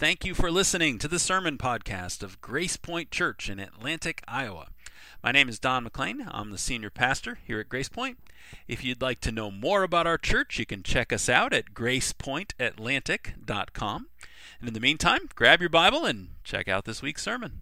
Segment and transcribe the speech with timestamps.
[0.00, 4.68] Thank you for listening to the sermon podcast of Grace Point Church in Atlantic, Iowa.
[5.22, 6.26] My name is Don McLean.
[6.30, 8.16] I'm the senior pastor here at Grace Point.
[8.66, 11.74] If you'd like to know more about our church, you can check us out at
[11.74, 14.06] gracepointatlantic.com.
[14.58, 17.60] And in the meantime, grab your Bible and check out this week's sermon.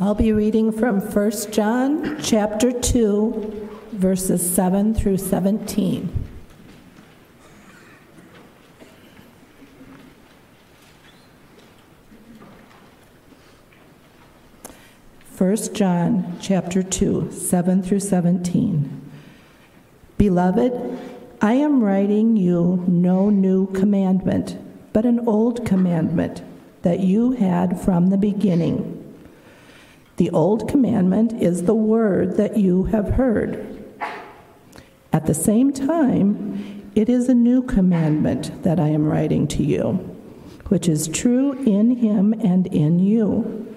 [0.00, 6.29] I'll be reading from 1 John chapter 2 verses 7 through 17.
[15.40, 19.10] 1 John chapter 2, 7 through 17.
[20.18, 20.98] Beloved,
[21.40, 24.58] I am writing you no new commandment,
[24.92, 26.42] but an old commandment
[26.82, 29.16] that you had from the beginning.
[30.18, 33.82] The old commandment is the word that you have heard.
[35.10, 39.92] At the same time, it is a new commandment that I am writing to you,
[40.66, 43.69] which is true in him and in you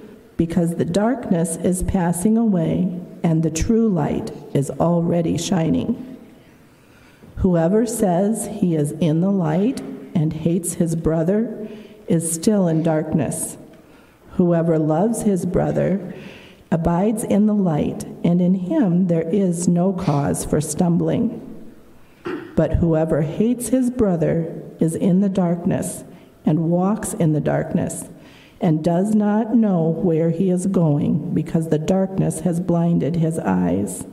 [0.46, 6.18] because the darkness is passing away and the true light is already shining.
[7.38, 9.80] Whoever says he is in the light
[10.14, 11.66] and hates his brother
[12.10, 13.56] is still in darkness.
[14.32, 16.14] Whoever loves his brother
[16.70, 21.40] abides in the light, and in him there is no cause for stumbling.
[22.58, 26.04] But whoever hates his brother is in the darkness
[26.46, 28.10] and walks in the darkness
[28.64, 34.06] and does not know where he is going because the darkness has blinded his eyes.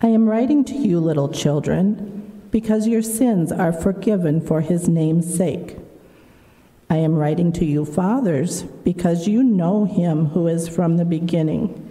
[0.00, 5.36] I am writing to you, little children, because your sins are forgiven for his name's
[5.36, 5.78] sake.
[6.88, 11.86] I am writing to you, fathers, because you know him who is from the beginning.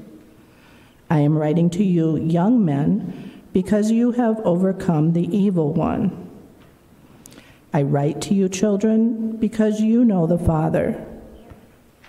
[1.10, 6.29] I am writing to you, young men, because you have overcome the evil one.
[7.72, 11.06] I write to you, children, because you know the Father.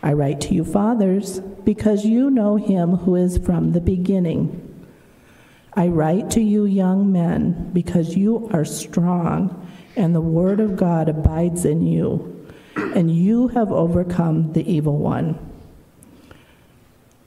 [0.03, 4.67] I write to you, fathers, because you know him who is from the beginning.
[5.75, 11.11] I write to you, young men, because you are strong, and the word of God
[11.11, 15.39] abides in you, and you have overcome the evil one.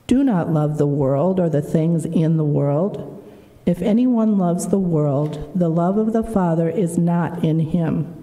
[0.08, 3.24] Do not love the world or the things in the world.
[3.66, 8.23] If anyone loves the world, the love of the Father is not in him.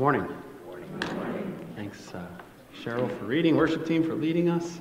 [0.00, 0.34] Good morning.
[1.76, 2.24] Thanks, uh,
[2.82, 4.80] Cheryl, for reading, worship team for leading us.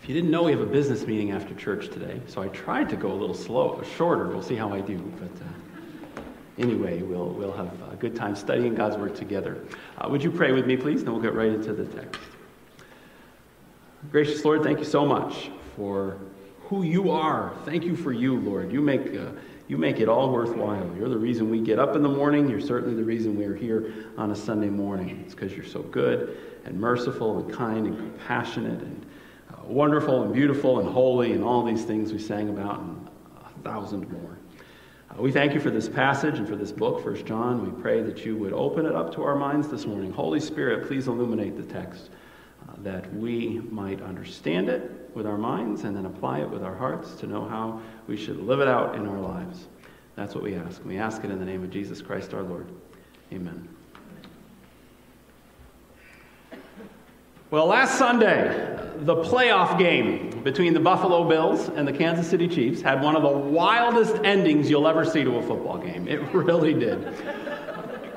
[0.00, 2.88] If you didn't know, we have a business meeting after church today, so I tried
[2.90, 4.28] to go a little slow, shorter.
[4.28, 4.98] We'll see how I do.
[5.18, 6.22] But uh,
[6.56, 9.64] anyway, we'll, we'll have a good time studying God's Word together.
[9.98, 11.02] Uh, would you pray with me, please?
[11.02, 12.20] Then we'll get right into the text.
[14.12, 16.16] Gracious Lord, thank you so much for
[16.68, 17.54] who you are.
[17.64, 18.70] Thank you for you, Lord.
[18.70, 19.30] You make uh,
[19.68, 20.88] you make it all worthwhile.
[20.96, 22.48] You're the reason we get up in the morning.
[22.48, 25.22] You're certainly the reason we're here on a Sunday morning.
[25.24, 29.06] It's because you're so good and merciful and kind and compassionate and
[29.52, 33.08] uh, wonderful and beautiful and holy and all these things we sang about and
[33.44, 34.38] a thousand more.
[35.10, 37.64] Uh, we thank you for this passage and for this book, First John.
[37.64, 40.12] We pray that you would open it up to our minds this morning.
[40.12, 42.10] Holy Spirit, please illuminate the text
[42.68, 46.74] uh, that we might understand it with our minds and then apply it with our
[46.74, 49.66] hearts to know how we should live it out in our lives.
[50.14, 50.84] That's what we ask.
[50.84, 52.68] We ask it in the name of Jesus Christ our Lord.
[53.32, 53.66] Amen.
[57.50, 62.82] Well, last Sunday, the playoff game between the Buffalo Bills and the Kansas City Chiefs
[62.82, 66.08] had one of the wildest endings you'll ever see to a football game.
[66.08, 67.06] It really did.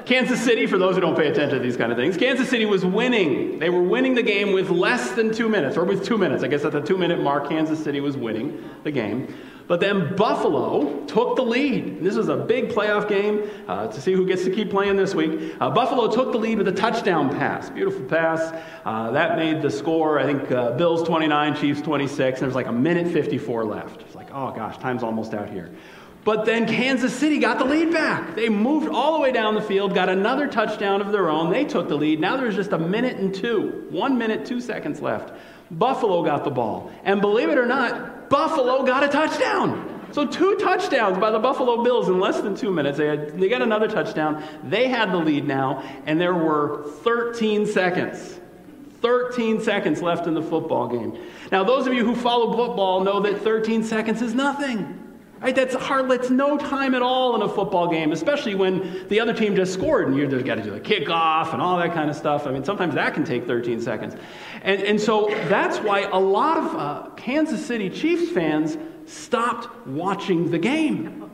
[0.10, 2.66] Kansas City, for those who don't pay attention to these kind of things, Kansas City
[2.66, 3.60] was winning.
[3.60, 6.44] They were winning the game with less than two minutes, or with two minutes.
[6.44, 9.32] I guess at the two minute mark, Kansas City was winning the game.
[9.68, 12.04] But then Buffalo took the lead.
[12.04, 15.14] This was a big playoff game uh, to see who gets to keep playing this
[15.14, 15.54] week.
[15.62, 17.70] Uh, Buffalo took the lead with a touchdown pass.
[17.70, 18.52] Beautiful pass.
[18.86, 22.20] Uh, that made the score, I think, uh, Bills 29, Chiefs 26.
[22.20, 24.02] And there was like a minute 54 left.
[24.02, 25.70] It's like, oh gosh, time's almost out here.
[26.26, 28.36] But then Kansas City got the lead back.
[28.36, 31.52] They moved all the way down the field, got another touchdown of their own.
[31.52, 32.20] They took the lead.
[32.20, 33.88] Now there's just a minute and two.
[33.90, 35.34] One minute, two seconds left.
[35.72, 36.92] Buffalo got the ball.
[37.04, 39.96] And believe it or not, Buffalo got a touchdown.
[40.12, 42.98] So, two touchdowns by the Buffalo Bills in less than two minutes.
[42.98, 44.44] They, had, they got another touchdown.
[44.64, 48.40] They had the lead now, and there were 13 seconds.
[49.02, 51.18] 13 seconds left in the football game.
[51.52, 55.09] Now, those of you who follow football know that 13 seconds is nothing.
[55.42, 55.56] Right?
[55.56, 56.10] That's hard.
[56.10, 59.74] That's no time at all in a football game, especially when the other team just
[59.74, 62.46] scored and you've got to do the kickoff and all that kind of stuff.
[62.46, 64.16] I mean, sometimes that can take 13 seconds.
[64.64, 70.52] And, and so that's why a lot of uh, Kansas City Chiefs fans stopped watching
[70.52, 71.32] the game.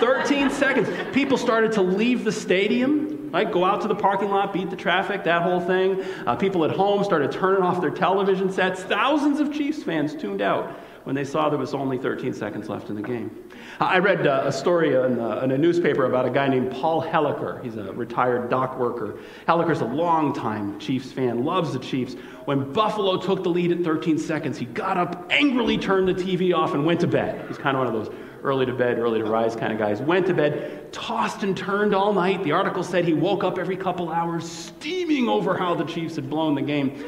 [0.00, 0.88] 13 seconds.
[1.12, 3.50] People started to leave the stadium, right?
[3.50, 6.04] Go out to the parking lot, beat the traffic, that whole thing.
[6.26, 8.82] Uh, people at home started turning off their television sets.
[8.82, 10.78] Thousands of Chiefs fans tuned out
[11.08, 13.34] when they saw there was only 13 seconds left in the game.
[13.80, 17.02] I read uh, a story in, uh, in, a newspaper about a guy named Paul
[17.02, 17.64] Helliker.
[17.64, 19.18] He's a retired dock worker.
[19.46, 22.12] Helliker's a longtime Chiefs fan, loves the Chiefs.
[22.44, 26.54] When Buffalo took the lead at 13 seconds, he got up, angrily turned the TV
[26.54, 27.42] off, and went to bed.
[27.48, 30.02] He's kind of one of those early to bed, early to rise kind of guys.
[30.02, 32.44] Went to bed, tossed and turned all night.
[32.44, 36.28] The article said he woke up every couple hours, steaming over how the Chiefs had
[36.28, 37.02] blown the game.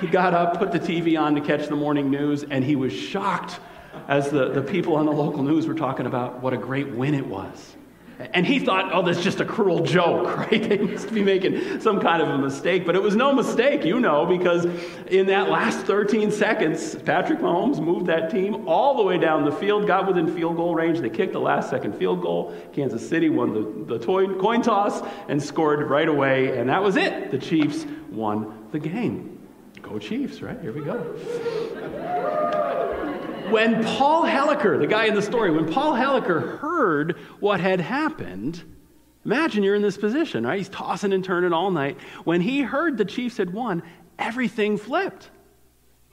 [0.00, 2.92] He got up, put the TV on to catch the morning news, and he was
[2.92, 3.60] shocked
[4.08, 7.14] as the, the people on the local news were talking about what a great win
[7.14, 7.76] it was.
[8.18, 10.68] And he thought, oh, that's just a cruel joke, right?
[10.68, 12.86] They must be making some kind of a mistake.
[12.86, 14.64] But it was no mistake, you know, because
[15.06, 19.52] in that last 13 seconds, Patrick Mahomes moved that team all the way down the
[19.52, 21.00] field, got within field goal range.
[21.00, 22.54] They kicked the last second field goal.
[22.72, 26.58] Kansas City won the, the toy, coin toss and scored right away.
[26.58, 27.30] And that was it.
[27.30, 29.41] The Chiefs won the game.
[29.82, 30.60] Go Chiefs, right?
[30.60, 31.16] Here we go
[33.52, 38.62] when Paul Helliker, the guy in the story, when Paul Helliker heard what had happened,
[39.26, 40.56] imagine you're in this position, right?
[40.56, 41.98] He's tossing and turning all night.
[42.24, 43.82] When he heard the Chiefs had won,
[44.18, 45.30] everything flipped.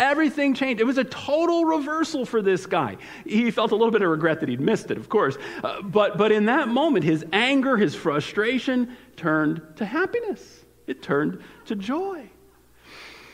[0.02, 0.82] Everything changed.
[0.82, 2.98] It was a total reversal for this guy.
[3.26, 5.38] He felt a little bit of regret that he'd missed it, of course.
[5.64, 11.42] Uh, but, but in that moment, his anger, his frustration turned to happiness, it turned
[11.66, 12.30] to joy.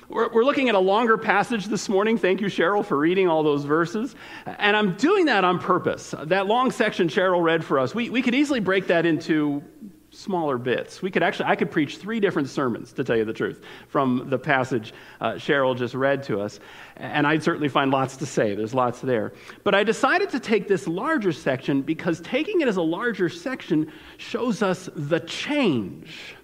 [0.07, 2.17] We're, we're looking at a longer passage this morning.
[2.17, 4.15] Thank you, Cheryl, for reading all those verses.
[4.45, 6.13] And I'm doing that on purpose.
[6.25, 9.63] That long section Cheryl read for us, we, we could easily break that into
[10.11, 11.01] smaller bits.
[11.01, 14.27] We could actually, I could preach three different sermons, to tell you the truth, from
[14.29, 16.59] the passage uh, Cheryl just read to us.
[16.97, 18.55] And I'd certainly find lots to say.
[18.55, 19.33] There's lots there.
[19.63, 23.91] But I decided to take this larger section because taking it as a larger section
[24.17, 26.34] shows us the change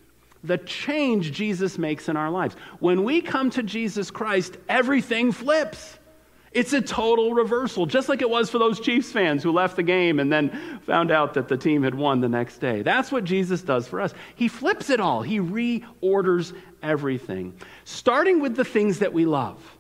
[0.43, 2.55] the change Jesus makes in our lives.
[2.79, 5.99] When we come to Jesus Christ, everything flips.
[6.51, 9.83] It's a total reversal, just like it was for those Chiefs fans who left the
[9.83, 12.81] game and then found out that the team had won the next day.
[12.81, 14.13] That's what Jesus does for us.
[14.35, 16.53] He flips it all, He reorders
[16.83, 17.53] everything,
[17.85, 19.77] starting with the things that we love.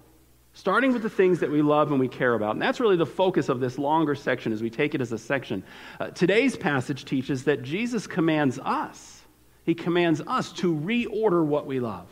[0.53, 2.51] Starting with the things that we love and we care about.
[2.51, 5.17] And that's really the focus of this longer section as we take it as a
[5.17, 5.63] section.
[5.97, 9.20] Uh, today's passage teaches that Jesus commands us
[9.63, 12.07] he commands us to reorder what we love.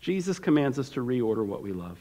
[0.00, 1.98] Jesus commands us to reorder what we love.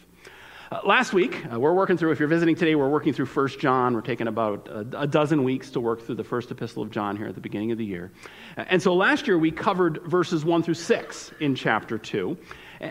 [0.73, 3.47] Uh, last week, uh, we're working through, if you're visiting today, we're working through 1
[3.59, 3.93] John.
[3.93, 7.15] We're taking about a, a, dozen weeks to work through the first epistle of John
[7.15, 8.11] here at the beginning of the year.
[8.57, 12.35] And so last year, we covered verses 1 through 6 in chapter 2.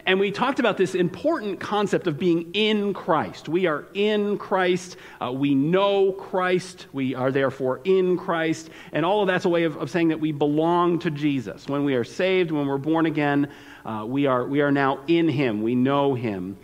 [0.07, 3.49] And we talked about this important concept of being in Christ.
[3.49, 4.97] We are in Christ.
[5.21, 6.87] Uh, we know Christ.
[6.93, 8.71] We are therefore in Christ.
[8.93, 11.67] And all of that's a way of, of saying that we belong to Jesus.
[11.69, 13.51] When we are saved, when we're born again,
[13.85, 15.63] uh, we, are, we are now in Him.
[15.63, 16.59] We know Him.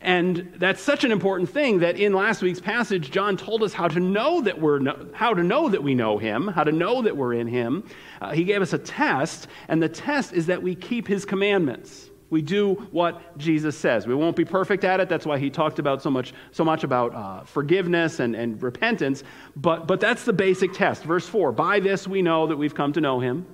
[0.00, 3.88] And that's such an important thing that in last week's passage, John told us how
[3.88, 4.80] to know that we're
[5.12, 7.84] how to know that we know him, how to know that we're in him.
[8.20, 12.10] Uh, he gave us a test, and the test is that we keep his commandments.
[12.30, 14.06] We do what Jesus says.
[14.06, 15.08] We won't be perfect at it.
[15.08, 19.24] That's why he talked about so much, so much about uh, forgiveness and, and repentance.
[19.56, 21.04] But, but that's the basic test.
[21.04, 23.46] Verse 4 By this we know that we've come to know him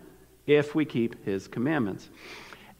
[0.46, 2.10] if we keep his commandments.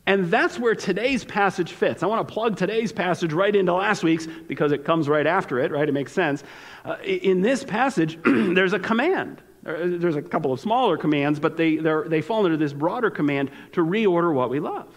[0.07, 2.03] And that's where today's passage fits.
[2.03, 5.59] I want to plug today's passage right into last week's because it comes right after
[5.61, 5.89] it, right?
[5.89, 6.45] It makes sense.
[6.85, 9.41] Uh, in this passage, there's a command.
[9.63, 13.81] There's a couple of smaller commands, but they, they fall under this broader command to
[13.81, 14.95] reorder what we love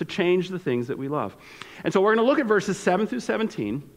[0.00, 1.36] to change the things that we love.
[1.84, 3.88] And so we're going to look at verses 7 through 17.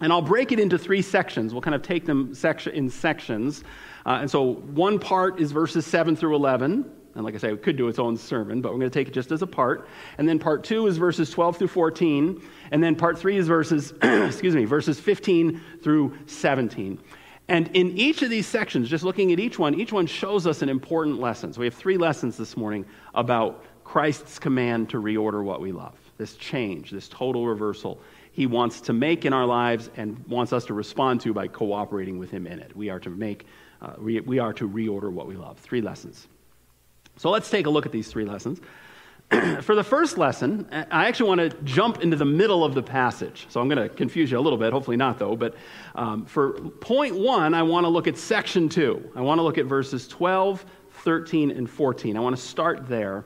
[0.00, 1.52] And I'll break it into three sections.
[1.52, 3.62] We'll kind of take them section, in sections.
[4.06, 6.90] Uh, and so one part is verses 7 through 11.
[7.14, 9.08] And like I say, it could do its own sermon, but we're going to take
[9.08, 9.88] it just as a part.
[10.18, 12.42] And then part two is verses 12 through 14.
[12.70, 16.98] And then part three is verses, excuse me, verses 15 through 17.
[17.46, 20.62] And in each of these sections, just looking at each one, each one shows us
[20.62, 21.52] an important lesson.
[21.52, 25.94] So we have three lessons this morning about Christ's command to reorder what we love,
[26.16, 28.00] this change, this total reversal
[28.34, 32.18] he wants to make in our lives and wants us to respond to by cooperating
[32.18, 32.74] with him in it.
[32.74, 33.46] We are to make,
[33.80, 35.56] uh, we, we are to reorder what we love.
[35.58, 36.26] Three lessons.
[37.16, 38.60] So let's take a look at these three lessons.
[39.62, 43.46] For the first lesson, I actually want to jump into the middle of the passage.
[43.48, 45.36] So I'm going to confuse you a little bit, hopefully not though.
[45.36, 45.54] But
[45.94, 49.10] um, for point one, I want to look at section two.
[49.14, 52.16] I want to look at verses 12, 13, and 14.
[52.16, 53.24] I want to start there.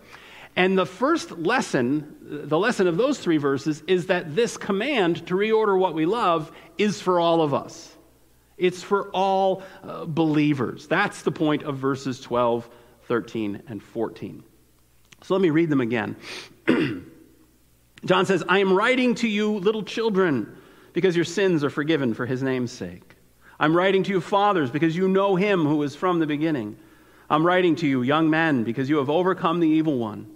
[0.57, 5.35] And the first lesson, the lesson of those three verses, is that this command to
[5.35, 7.97] reorder what we love is for all of us.
[8.57, 10.89] It's for all uh, believers.
[10.89, 12.69] That's the point of verses 12,
[13.09, 14.45] 13, and 14.
[15.23, 16.17] So let me read them again.
[18.05, 20.57] John says, I am writing to you, little children,
[20.93, 23.17] because your sins are forgiven for his name's sake.
[23.59, 26.77] I'm writing to you, fathers, because you know him who is from the beginning.
[27.29, 30.31] I'm writing to you, young men, because you have overcome the evil one.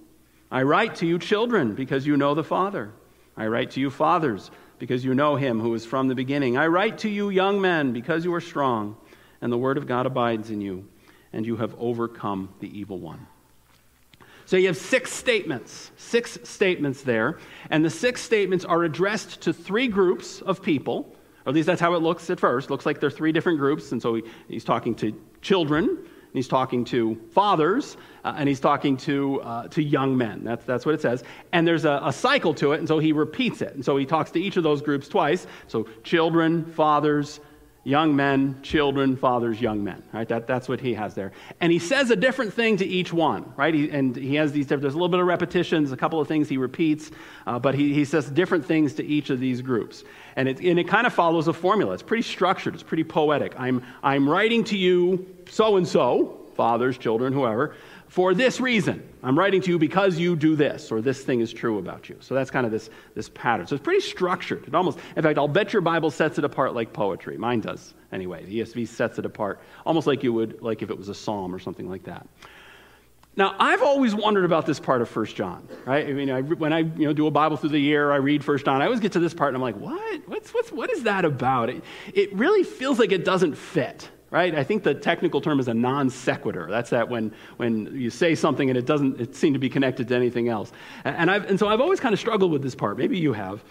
[0.50, 2.92] I write to you, children, because you know the Father.
[3.36, 6.58] I write to you, fathers, because you know him who is from the beginning.
[6.58, 8.96] I write to you, young men, because you are strong,
[9.40, 10.88] and the word of God abides in you,
[11.32, 13.26] and you have overcome the evil one.
[14.44, 17.38] So you have six statements, six statements there,
[17.70, 21.14] and the six statements are addressed to three groups of people.
[21.44, 22.70] Or at least that's how it looks at first.
[22.70, 26.38] Looks like there are three different groups, and so he, he's talking to children, and
[26.38, 30.44] he's talking to fathers, uh, and he's talking to, uh, to young men.
[30.44, 31.24] That's, that's what it says.
[31.52, 33.74] And there's a, a, cycle to it, and so he repeats it.
[33.74, 35.46] And so he talks to each of those groups twice.
[35.66, 37.40] So children, fathers,
[37.84, 40.02] young men, children, fathers, young men.
[40.12, 40.28] Right?
[40.28, 41.32] That, that's what he has there.
[41.60, 43.52] And he says a different thing to each one.
[43.56, 43.74] Right?
[43.74, 46.28] He, and he has these different, there's a little bit of repetitions, a couple of
[46.28, 47.10] things he repeats,
[47.46, 50.04] uh, but he, he says different things to each of these groups.
[50.36, 51.94] And it, and it kind of follows a formula.
[51.94, 53.54] It's pretty structured, it's pretty poetic.
[53.58, 57.74] I'm, I'm writing to you so and so, fathers, children, whoever,
[58.12, 59.02] for this reason.
[59.22, 62.16] I'm writing to you because you do this, or this thing is true about you.
[62.20, 63.66] So that's kind of this, this pattern.
[63.66, 64.68] So it's pretty structured.
[64.68, 67.38] It almost, in fact, I'll bet your Bible sets it apart like poetry.
[67.38, 68.44] Mine does, anyway.
[68.44, 71.54] The ESV sets it apart, almost like you would, like if it was a psalm
[71.54, 72.26] or something like that.
[73.34, 76.06] Now, I've always wondered about this part of First John, right?
[76.06, 78.44] I mean, I, when I you know, do a Bible through the year, I read
[78.44, 80.28] First John, I always get to this part and I'm like, what?
[80.28, 81.70] What's, what's, what is that about?
[81.70, 84.54] It, it really feels like it doesn't fit right?
[84.54, 86.66] I think the technical term is a non sequitur.
[86.68, 90.08] That's that when, when you say something and it doesn't it seem to be connected
[90.08, 90.72] to anything else.
[91.04, 92.98] And, I've, and so I've always kind of struggled with this part.
[92.98, 93.62] Maybe you have.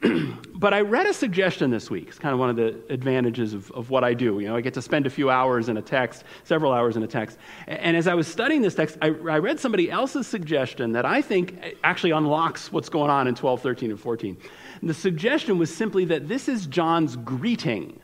[0.54, 2.08] but I read a suggestion this week.
[2.08, 4.40] It's kind of one of the advantages of, of what I do.
[4.40, 7.04] You know, I get to spend a few hours in a text, several hours in
[7.04, 7.38] a text.
[7.68, 11.22] And as I was studying this text, I, I read somebody else's suggestion that I
[11.22, 14.36] think eh, actually unlocks what's going on in 12, 13, and 14.
[14.80, 18.00] And the suggestion was simply that this is John's greeting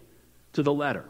[0.52, 1.04] to the letter.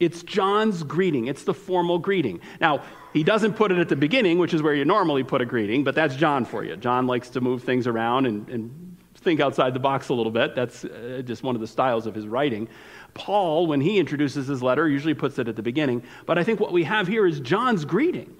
[0.00, 1.26] It's John's greeting.
[1.26, 2.40] It's the formal greeting.
[2.60, 5.46] Now, he doesn't put it at the beginning, which is where you normally put a
[5.46, 6.76] greeting, but that's John for you.
[6.76, 10.54] John likes to move things around and, and think outside the box a little bit.
[10.54, 12.68] That's uh, just one of the styles of his writing.
[13.14, 16.02] Paul, when he introduces his letter, usually puts it at the beginning.
[16.26, 18.34] But I think what we have here is John's greeting.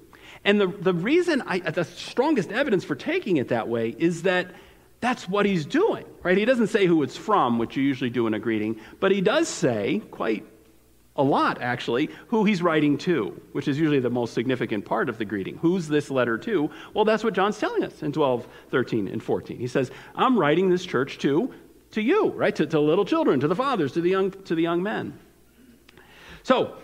[0.45, 4.51] And the, the reason, I, the strongest evidence for taking it that way is that
[5.01, 6.37] that's what he's doing, right?
[6.37, 9.21] He doesn't say who it's from, which you usually do in a greeting, but he
[9.21, 10.45] does say, quite
[11.19, 15.17] a lot, actually, who he's writing to, which is usually the most significant part of
[15.17, 15.57] the greeting.
[15.57, 16.71] Who's this letter to?
[16.93, 19.59] Well, that's what John's telling us in 12, 13, and 14.
[19.59, 21.53] He says, I'm writing this church to,
[21.91, 22.55] to you, right?
[22.55, 25.19] To, to little children, to the fathers, to the young, to the young men.
[26.43, 26.77] So,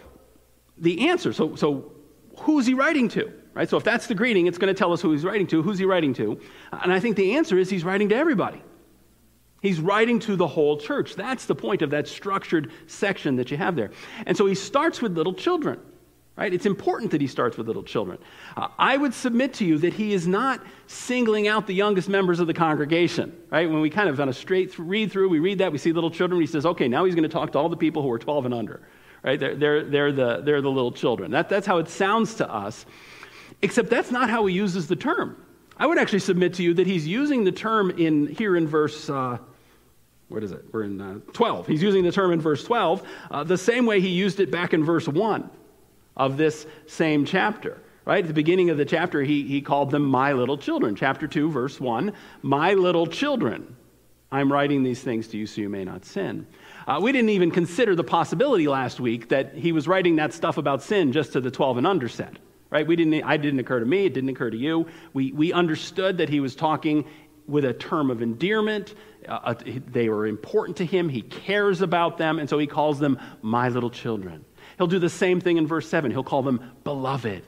[0.78, 1.94] the answer, so, so
[2.40, 3.32] who's he writing to?
[3.54, 3.70] Right?
[3.70, 5.64] So if that's the greeting, it's going to tell us who he's writing to.
[5.64, 6.38] Who's he writing to?
[6.74, 8.62] And I think the answer is he's writing to everybody.
[9.66, 11.16] He's writing to the whole church.
[11.16, 13.92] That's the point of that structured section that you have there.
[14.26, 15.80] And so he starts with little children,
[16.36, 16.54] right?
[16.54, 18.18] It's important that he starts with little children.
[18.56, 22.40] Uh, I would submit to you that he is not singling out the youngest members
[22.40, 23.70] of the congregation, right?
[23.70, 26.12] When we kind of on a straight read through, we read that, we see little
[26.12, 28.20] children, he says, okay, now he's going to talk to all the people who are
[28.20, 28.82] 12 and under,
[29.24, 29.40] right?
[29.40, 31.32] They're, they're, they're, the, they're the little children.
[31.32, 32.86] That, that's how it sounds to us,
[33.62, 35.42] except that's not how he uses the term.
[35.78, 39.10] I would actually submit to you that he's using the term in here in verse
[39.10, 39.40] uh,
[40.30, 40.66] what is it?
[40.72, 41.68] We're in uh, 12.
[41.68, 44.74] He's using the term in verse 12 uh, the same way he used it back
[44.74, 45.50] in verse 1
[46.18, 47.82] of this same chapter.
[48.06, 48.24] Right?
[48.24, 50.96] At the beginning of the chapter, he, he called them my little children.
[50.96, 52.14] Chapter 2, verse 1
[52.44, 53.76] My little children,
[54.32, 56.46] I'm writing these things to you so you may not sin.
[56.88, 60.58] Uh, we didn't even consider the possibility last week that he was writing that stuff
[60.58, 62.38] about sin just to the 12 and under set.
[62.70, 62.86] Right?
[62.86, 64.88] We didn't, I didn't occur to me, it didn't occur to you.
[65.14, 67.06] We, we understood that he was talking
[67.48, 68.96] with a term of endearment.
[69.28, 69.54] Uh, uh
[69.88, 71.10] they were important to him.
[71.10, 74.46] He cares about them, and so he calls them my little children.
[74.78, 76.12] He'll do the same thing in verse 7.
[76.12, 77.44] He'll call them beloved,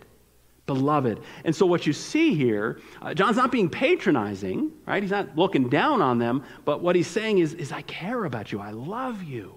[0.66, 1.20] beloved.
[1.44, 5.02] And so, what you see here, uh, John's not being patronizing, right?
[5.02, 8.52] He's not looking down on them, but what he's saying is, is I care about
[8.52, 8.60] you.
[8.60, 9.56] I love you.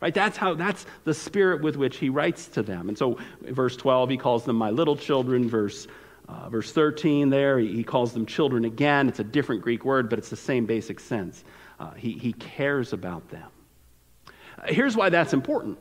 [0.00, 0.12] Right?
[0.12, 2.88] That's how that's the spirit with which he writes to them.
[2.88, 5.86] And so verse 12 he calls them my little children, verse
[6.32, 9.08] uh, verse 13 there he, he, calls them children again.
[9.08, 11.44] It's a different Greek word, but it's the same basic sense.
[11.78, 13.48] Uh, he, he cares about them.
[14.26, 14.32] Uh,
[14.66, 15.78] here's why that's important.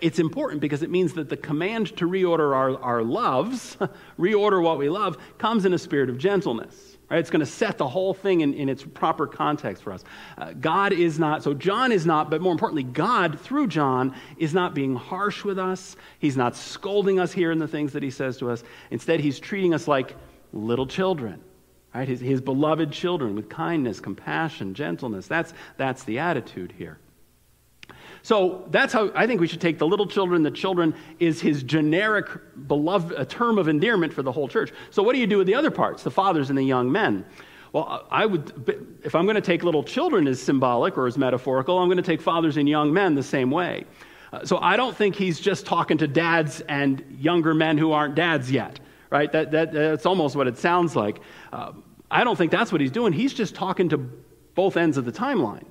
[0.00, 3.76] It's important because it means that the command to reorder our, our loves,
[4.18, 6.93] reorder what we love, comes in a spirit of gentleness.
[7.10, 7.18] Right?
[7.18, 10.04] It's going to set the whole thing in, in its proper context for us.
[10.38, 14.54] Uh, God is not, so John is not, but more importantly, God, through John, is
[14.54, 15.96] not being harsh with us.
[16.18, 18.64] He's not scolding us here in the things that he says to us.
[18.90, 20.16] Instead, he's treating us like
[20.52, 21.42] little children.
[21.94, 22.08] Right?
[22.08, 25.26] His, his beloved children with kindness, compassion, gentleness.
[25.26, 26.98] That's, that's the attitude here.
[28.24, 30.42] So that's how I think we should take the little children.
[30.42, 32.26] The children is his generic
[32.66, 34.72] beloved, term of endearment for the whole church.
[34.90, 37.26] So what do you do with the other parts, the fathers and the young men?
[37.74, 41.78] Well, I would, if I'm going to take little children as symbolic or as metaphorical,
[41.78, 43.84] I'm going to take fathers and young men the same way.
[44.32, 48.14] Uh, so I don't think he's just talking to dads and younger men who aren't
[48.14, 49.30] dads yet, right?
[49.32, 51.20] That, that, that's almost what it sounds like.
[51.52, 51.72] Uh,
[52.10, 53.12] I don't think that's what he's doing.
[53.12, 53.98] He's just talking to
[54.54, 55.66] both ends of the timeline.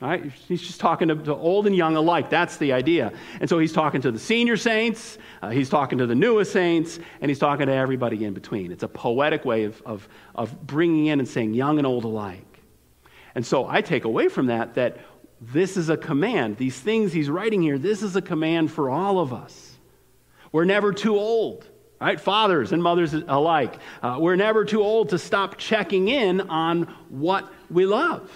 [0.00, 0.32] Right?
[0.48, 2.30] He's just talking to, to, old and young alike.
[2.30, 3.12] That's the idea.
[3.38, 6.98] And so he's talking to the senior saints, uh, he's talking to the newest saints,
[7.20, 8.72] and he's talking to everybody in between.
[8.72, 12.62] It's a poetic way of, of, of bringing in and saying young and old alike.
[13.34, 14.96] And so I take away from that that
[15.40, 16.56] this is a command.
[16.56, 19.76] These things he's writing here, this is a command for all of us.
[20.50, 21.68] We're never too old,
[22.00, 22.18] right?
[22.18, 23.76] Fathers and mothers alike.
[24.02, 28.30] Uh, we're never too old to stop checking in on what we love.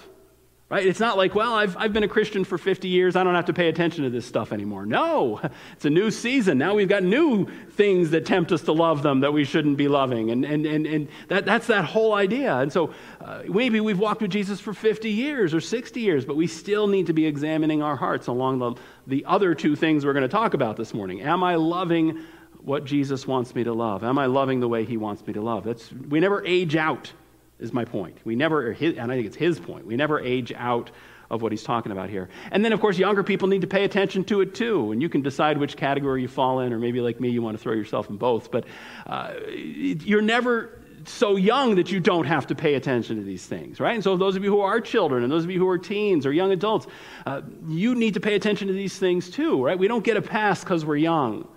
[0.75, 0.89] Right?
[0.89, 3.15] It's not like, well, I've, I've been a Christian for 50 years.
[3.15, 4.85] I don't have to pay attention to this stuff anymore.
[4.85, 5.41] No,
[5.73, 6.59] it's a new season.
[6.59, 9.87] Now we've got new things that tempt us to love them that we shouldn't be
[9.87, 10.33] loving.
[10.33, 12.57] And, and, and, and that, that's that whole idea.
[12.57, 16.35] And so uh, maybe we've walked with Jesus for 50 years or 60 years, but
[16.35, 18.75] we still need to be examining our hearts along the,
[19.07, 21.21] the other two things we're going to talk about this morning.
[21.21, 22.21] Am I loving
[22.59, 24.03] what Jesus wants me to love?
[24.03, 25.63] Am I loving the way he wants me to love?
[25.63, 27.13] That's, we never age out
[27.59, 28.19] is my point.
[28.25, 30.91] We never, and I think it's his point, we never age out
[31.31, 32.29] of what he's talking about here.
[32.51, 34.93] And then, of course, younger people need to pay attention to it too.
[34.93, 37.57] And you can decide which category you fall in, or maybe like me, you want
[37.57, 38.51] to throw yourself in both.
[38.51, 38.67] But
[39.07, 43.81] uh, you're never so young that you don't have to pay attention to these things,
[43.81, 43.95] right?
[43.95, 46.27] And so, those of you who are children and those of you who are teens
[46.27, 46.87] or young adults,
[47.27, 49.79] uh, you need to pay attention to these things too, right?
[49.79, 51.49] We don't get a pass because we're young.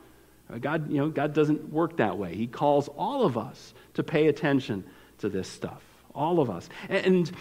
[0.62, 2.36] God, you know, God doesn't work that way.
[2.36, 4.86] He calls all of us to pay attention
[5.18, 5.84] to this stuff
[6.18, 6.68] all of us.
[6.90, 7.32] And,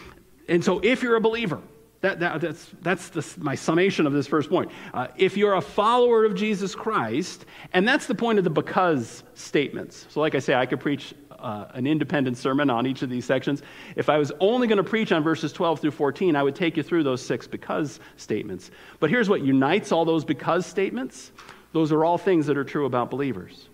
[0.48, 1.60] and so if you're a believer,
[2.02, 4.70] that, that, that's, that's the, my summation of this first point.
[4.92, 9.24] Uh, if you're a follower of Jesus Christ, and that's the point of the because
[9.34, 10.06] statements.
[10.10, 13.24] So, like I say, I could preach uh, an independent sermon on each of these
[13.24, 13.62] sections.
[13.96, 16.76] If I was only going to preach on verses 12 through 14, I would take
[16.76, 18.70] you through those six because statements.
[19.00, 21.32] But here's what unites all those because statements
[21.72, 23.68] those are all things that are true about believers.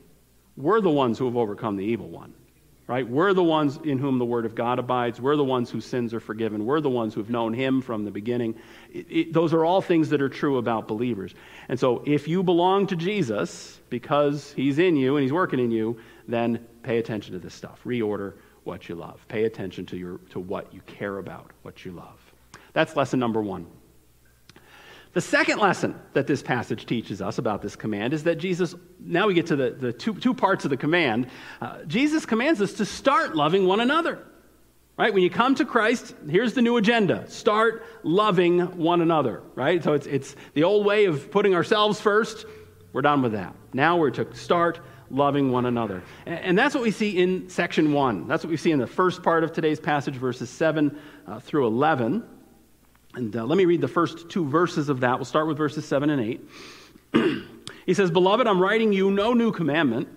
[0.56, 2.34] We're the ones who have overcome the evil one
[2.92, 3.08] right?
[3.08, 5.18] We're the ones in whom the Word of God abides.
[5.18, 6.66] We're the ones whose sins are forgiven.
[6.66, 8.54] We're the ones who've known Him from the beginning.
[8.92, 11.34] It, it, those are all things that are true about believers.
[11.70, 15.70] And so if you belong to Jesus because He's in you and He's working in
[15.70, 17.80] you, then pay attention to this stuff.
[17.86, 19.26] Reorder what you love.
[19.26, 22.20] Pay attention to, your, to what you care about, what you love.
[22.74, 23.68] That's lesson number one.
[25.12, 29.26] The second lesson that this passage teaches us about this command is that Jesus, now
[29.26, 31.26] we get to the, the two, two parts of the command.
[31.60, 34.26] Uh, Jesus commands us to start loving one another.
[34.98, 35.12] Right?
[35.12, 39.42] When you come to Christ, here's the new agenda start loving one another.
[39.54, 39.82] Right?
[39.82, 42.46] So it's, it's the old way of putting ourselves first.
[42.92, 43.54] We're done with that.
[43.72, 46.02] Now we're to start loving one another.
[46.24, 48.26] And, and that's what we see in section one.
[48.28, 51.66] That's what we see in the first part of today's passage, verses 7 uh, through
[51.66, 52.22] 11.
[53.14, 55.16] And uh, let me read the first two verses of that.
[55.18, 56.40] We'll start with verses 7 and
[57.14, 57.44] 8.
[57.86, 60.08] he says, Beloved, I'm writing you no new commandment,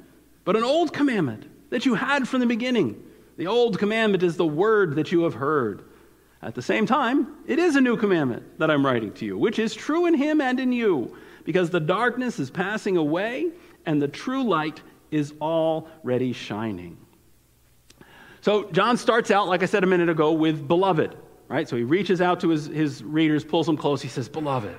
[0.45, 3.01] but an old commandment that you had from the beginning.
[3.37, 5.83] The old commandment is the word that you have heard.
[6.41, 9.59] At the same time, it is a new commandment that I'm writing to you, which
[9.59, 13.51] is true in him and in you, because the darkness is passing away
[13.85, 14.81] and the true light
[15.11, 16.97] is already shining.
[18.41, 21.15] So, John starts out, like I said a minute ago, with beloved
[21.47, 21.67] right?
[21.67, 24.01] So he reaches out to his, his readers, pulls them close.
[24.01, 24.75] He says, Beloved,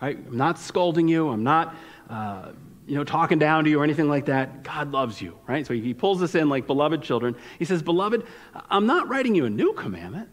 [0.00, 0.16] right?
[0.16, 1.28] I'm not scolding you.
[1.28, 1.74] I'm not,
[2.08, 2.52] uh,
[2.86, 4.62] you know, talking down to you or anything like that.
[4.62, 5.66] God loves you, right?
[5.66, 7.36] So he pulls us in like beloved children.
[7.58, 8.24] He says, Beloved,
[8.68, 10.28] I'm not writing you a new commandment.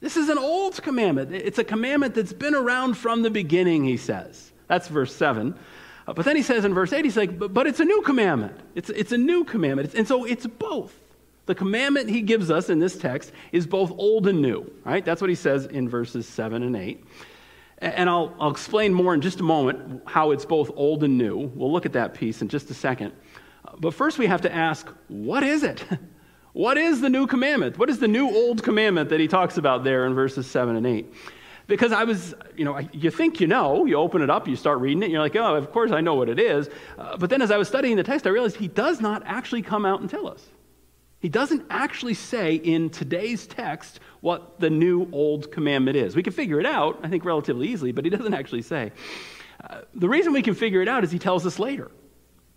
[0.00, 1.34] This is an old commandment.
[1.34, 4.52] It's a commandment that's been around from the beginning, he says.
[4.68, 5.54] That's verse 7.
[6.06, 8.02] Uh, but then he says in verse 8, he's like, but, but it's a new
[8.02, 8.56] commandment.
[8.74, 9.88] It's, it's a new commandment.
[9.88, 10.94] It's, and so it's both.
[11.48, 15.02] The commandment he gives us in this text is both old and new, right?
[15.02, 17.02] That's what he says in verses 7 and 8.
[17.78, 21.38] And I'll, I'll explain more in just a moment how it's both old and new.
[21.38, 23.14] We'll look at that piece in just a second.
[23.78, 25.82] But first, we have to ask what is it?
[26.54, 27.78] What is the new commandment?
[27.78, 30.86] What is the new old commandment that he talks about there in verses 7 and
[30.86, 31.14] 8?
[31.68, 34.80] Because I was, you know, you think you know, you open it up, you start
[34.80, 36.68] reading it, you're like, oh, of course I know what it is.
[36.98, 39.62] Uh, but then as I was studying the text, I realized he does not actually
[39.62, 40.44] come out and tell us.
[41.20, 46.14] He doesn't actually say in today's text what the new old commandment is.
[46.14, 48.92] We can figure it out, I think, relatively easily, but he doesn't actually say.
[49.68, 51.90] Uh, the reason we can figure it out is he tells us later.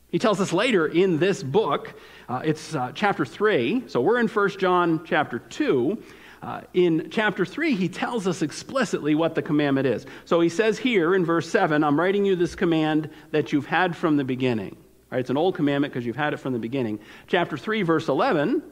[0.09, 1.93] He tells us later in this book,
[2.29, 6.03] uh, it's uh, chapter 3, so we're in 1 John chapter 2.
[6.43, 10.05] Uh, in chapter 3, he tells us explicitly what the commandment is.
[10.25, 13.95] So he says here in verse 7, I'm writing you this command that you've had
[13.95, 14.75] from the beginning.
[15.11, 16.99] Right, it's an old commandment because you've had it from the beginning.
[17.27, 18.63] Chapter 3, verse 11,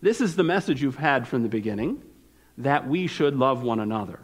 [0.00, 2.02] this is the message you've had from the beginning
[2.58, 4.18] that we should love one another.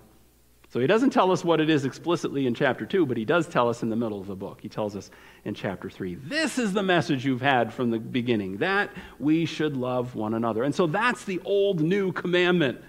[0.71, 3.47] So he doesn't tell us what it is explicitly in chapter 2, but he does
[3.47, 4.61] tell us in the middle of the book.
[4.61, 5.11] He tells us
[5.45, 9.77] in chapter 3 this is the message you've had from the beginning that we should
[9.77, 10.65] love one another.
[10.65, 12.83] And so that's the old new commandment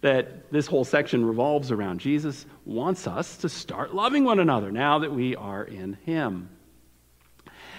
[0.00, 1.98] that this whole section revolves around.
[1.98, 6.48] Jesus wants us to start loving one another now that we are in him.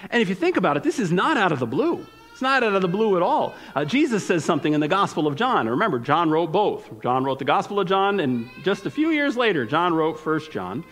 [0.09, 2.05] And if you think about it, this is not out of the blue.
[2.31, 3.53] It's not out of the blue at all.
[3.75, 5.67] Uh, Jesus says something in the Gospel of John.
[5.67, 6.89] Remember, John wrote both.
[7.03, 10.51] John wrote the Gospel of John, and just a few years later, John wrote First
[10.51, 10.85] John.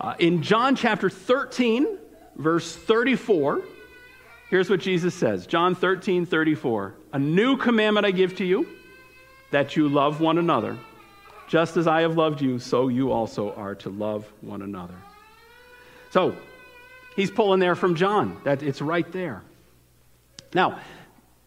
[0.00, 1.86] Uh, in John chapter 13,
[2.34, 3.62] verse 34,
[4.48, 6.94] here's what Jesus says John 13, 34.
[7.12, 8.66] A new commandment I give to you,
[9.52, 10.76] that you love one another.
[11.46, 14.94] Just as I have loved you, so you also are to love one another.
[16.10, 16.34] So,
[17.16, 18.40] he's pulling there from John.
[18.44, 19.42] That it's right there.
[20.54, 20.80] Now,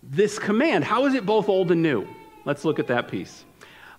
[0.02, 2.08] this command, how is it both old and new?
[2.46, 3.46] Let's look at that piece.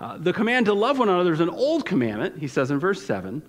[0.01, 3.05] Uh, the command to love one another is an old commandment, he says in verse
[3.05, 3.43] 7.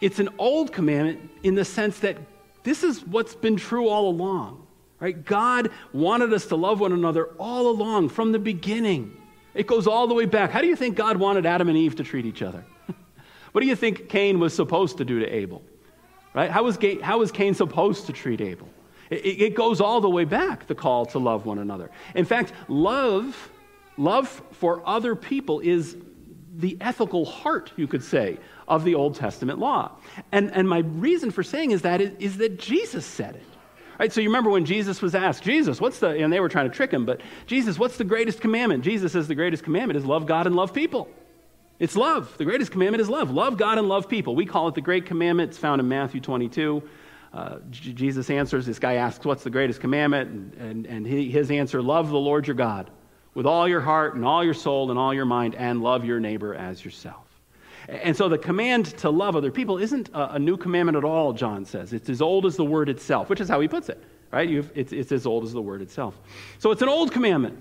[0.00, 2.18] It's an old commandment in the sense that
[2.62, 4.66] this is what's been true all along.
[5.00, 5.24] Right?
[5.24, 9.16] God wanted us to love one another all along from the beginning.
[9.54, 10.50] It goes all the way back.
[10.50, 12.64] How do you think God wanted Adam and Eve to treat each other?
[13.52, 15.62] what do you think Cain was supposed to do to Abel?
[16.34, 16.50] Right?
[16.50, 18.68] How was, how was Cain supposed to treat Abel?
[19.10, 21.90] It, it goes all the way back, the call to love one another.
[22.14, 23.50] In fact, love,
[23.96, 25.96] love for other people is
[26.54, 29.92] the ethical heart, you could say, of the Old Testament law.
[30.32, 33.46] And, and my reason for saying is that is, is that Jesus said it.
[33.98, 36.68] Right, so you remember when Jesus was asked, Jesus, what's the, and they were trying
[36.68, 38.82] to trick him, but Jesus, what's the greatest commandment?
[38.82, 41.08] Jesus says the greatest commandment is love God and love people.
[41.82, 42.38] It's love.
[42.38, 43.32] The greatest commandment is love.
[43.32, 44.36] Love God and love people.
[44.36, 45.50] We call it the great commandment.
[45.50, 46.80] It's found in Matthew 22
[47.34, 50.30] uh, Jesus answers, this guy asks, What's the greatest commandment?
[50.30, 52.88] And, and, and he, his answer, Love the Lord your God
[53.34, 56.20] with all your heart and all your soul and all your mind, and love your
[56.20, 57.26] neighbor as yourself.
[57.88, 61.32] And so the command to love other people isn't a, a new commandment at all,
[61.32, 61.92] John says.
[61.92, 64.48] It's as old as the word itself, which is how he puts it, right?
[64.76, 66.16] It's, it's as old as the word itself.
[66.60, 67.58] So it's an old commandment.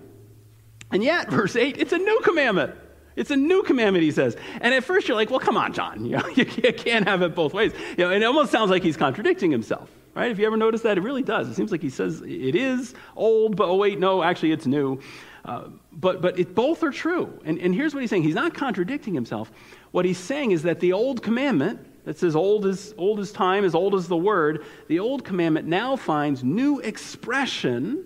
[0.92, 2.76] And yet, verse 8, it's a new commandment.
[3.16, 4.38] It's a new commandment, he says.
[4.62, 6.06] And at first you're like, well, come on, John.
[6.12, 7.74] You, know, you can't have it both ways.
[7.98, 10.32] You know, and it almost sounds like he's contradicting himself, right?
[10.32, 11.48] If you ever notice that, it really does.
[11.48, 15.00] It seems like he says it is old, but oh, wait, no, actually it's new.
[15.46, 17.40] Uh, but but it, both are true.
[17.46, 19.52] And, and here's what he's saying he's not contradicting himself.
[19.92, 23.64] What he's saying is that the old commandment, that's as old as, old as time,
[23.66, 28.06] as old as the word, the old commandment now finds new expression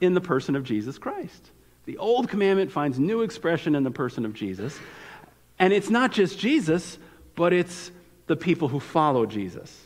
[0.00, 1.50] in the person of Jesus Christ.
[1.90, 4.78] The old commandment finds new expression in the person of Jesus.
[5.58, 6.98] And it's not just Jesus,
[7.34, 7.90] but it's
[8.28, 9.76] the people who follow Jesus.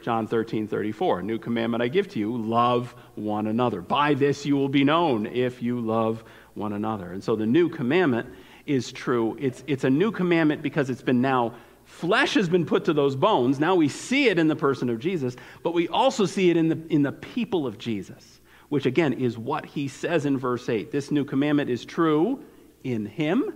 [0.00, 1.22] John 13, 34.
[1.22, 3.80] New commandment I give to you love one another.
[3.80, 6.22] By this you will be known if you love
[6.54, 7.10] one another.
[7.10, 8.28] And so the new commandment
[8.64, 9.36] is true.
[9.40, 13.16] It's, it's a new commandment because it's been now, flesh has been put to those
[13.16, 13.58] bones.
[13.58, 15.34] Now we see it in the person of Jesus,
[15.64, 18.39] but we also see it in the, in the people of Jesus
[18.70, 20.90] which again is what he says in verse 8.
[20.90, 22.42] This new commandment is true
[22.82, 23.52] in him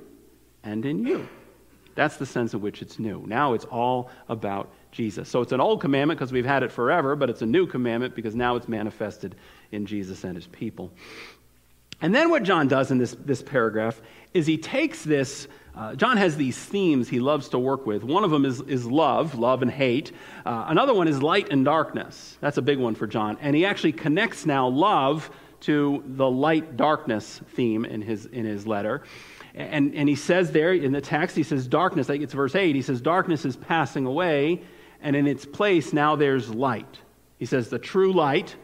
[0.63, 1.27] and in you.
[1.95, 3.25] That's the sense in which it's new.
[3.27, 5.29] Now it's all about Jesus.
[5.29, 8.15] So it's an old commandment because we've had it forever, but it's a new commandment
[8.15, 9.37] because now it's manifested
[9.73, 10.91] in Jesus and his people.
[12.03, 14.03] And then what John does in this, this paragraph
[14.35, 18.05] is he takes this uh, John has these themes he loves to work with.
[18.05, 20.13] One of them is, is love, love and hate.
[20.47, 22.39] Uh, another one is light and darkness.
[22.41, 23.39] That's a big one for John.
[23.41, 28.67] And he actually connects now love to the light darkness theme in his, in his
[28.67, 29.03] letter.
[29.55, 32.83] And, and he says there in the text, he says, darkness, it's verse 8, he
[32.83, 34.63] says, darkness is passing away,
[35.01, 37.01] and in its place now there's light.
[37.39, 38.55] He says, The true light,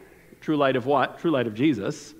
[0.40, 1.18] true light of what?
[1.18, 2.14] True light of Jesus.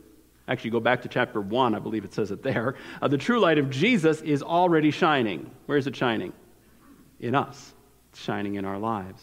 [0.51, 2.75] Actually, go back to chapter 1, I believe it says it there.
[3.01, 5.49] Uh, the true light of Jesus is already shining.
[5.67, 6.33] Where is it shining?
[7.21, 7.73] In us,
[8.11, 9.23] it's shining in our lives.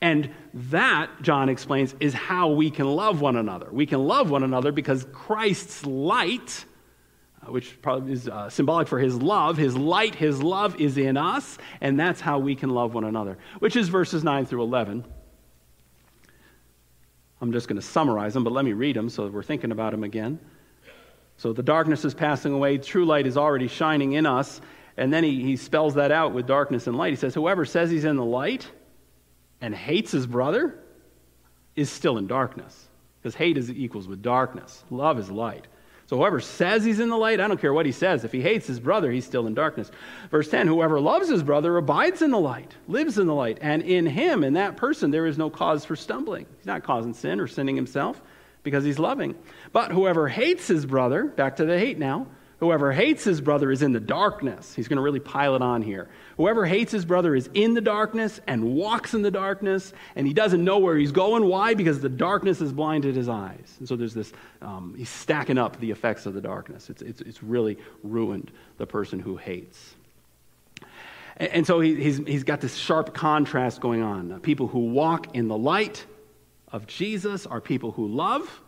[0.00, 3.68] And that, John explains, is how we can love one another.
[3.72, 6.64] We can love one another because Christ's light,
[7.42, 11.16] uh, which probably is uh, symbolic for his love, his light, his love is in
[11.16, 15.04] us, and that's how we can love one another, which is verses 9 through 11.
[17.40, 19.92] I'm just going to summarize them, but let me read them so we're thinking about
[19.92, 20.38] them again.
[21.36, 24.60] So the darkness is passing away, true light is already shining in us.
[24.96, 27.10] And then he, he spells that out with darkness and light.
[27.10, 28.70] He says, Whoever says he's in the light
[29.60, 30.78] and hates his brother
[31.74, 32.88] is still in darkness.
[33.20, 34.84] Because hate is equals with darkness.
[34.90, 35.66] Love is light.
[36.06, 38.24] So whoever says he's in the light, I don't care what he says.
[38.24, 39.90] If he hates his brother, he's still in darkness.
[40.30, 43.82] Verse 10 Whoever loves his brother abides in the light, lives in the light, and
[43.82, 46.46] in him, in that person, there is no cause for stumbling.
[46.58, 48.20] He's not causing sin or sinning himself
[48.62, 49.34] because he's loving.
[49.72, 52.26] But whoever hates his brother, back to the hate now,
[52.60, 54.74] Whoever hates his brother is in the darkness.
[54.74, 56.08] He's going to really pile it on here.
[56.36, 60.32] Whoever hates his brother is in the darkness and walks in the darkness, and he
[60.32, 61.46] doesn't know where he's going.
[61.46, 61.74] Why?
[61.74, 63.76] Because the darkness has blinded his eyes.
[63.80, 66.90] And so there's this, um, he's stacking up the effects of the darkness.
[66.90, 69.94] It's, it's, it's really ruined the person who hates.
[71.36, 74.40] And, and so he, he's, he's got this sharp contrast going on.
[74.40, 76.06] People who walk in the light
[76.68, 78.60] of Jesus are people who love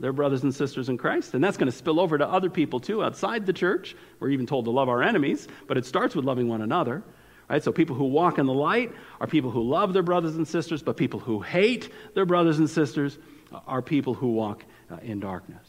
[0.00, 1.34] their brothers and sisters in Christ.
[1.34, 3.94] And that's going to spill over to other people too outside the church.
[4.18, 7.02] We're even told to love our enemies, but it starts with loving one another.
[7.48, 7.62] Right?
[7.62, 10.82] So people who walk in the light are people who love their brothers and sisters,
[10.82, 13.18] but people who hate their brothers and sisters
[13.66, 15.66] are people who walk uh, in darkness.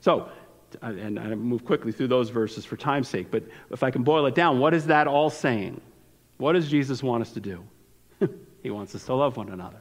[0.00, 0.28] So,
[0.82, 4.26] and I move quickly through those verses for time's sake, but if I can boil
[4.26, 5.80] it down, what is that all saying?
[6.36, 7.64] What does Jesus want us to do?
[8.62, 9.78] he wants us to love one another.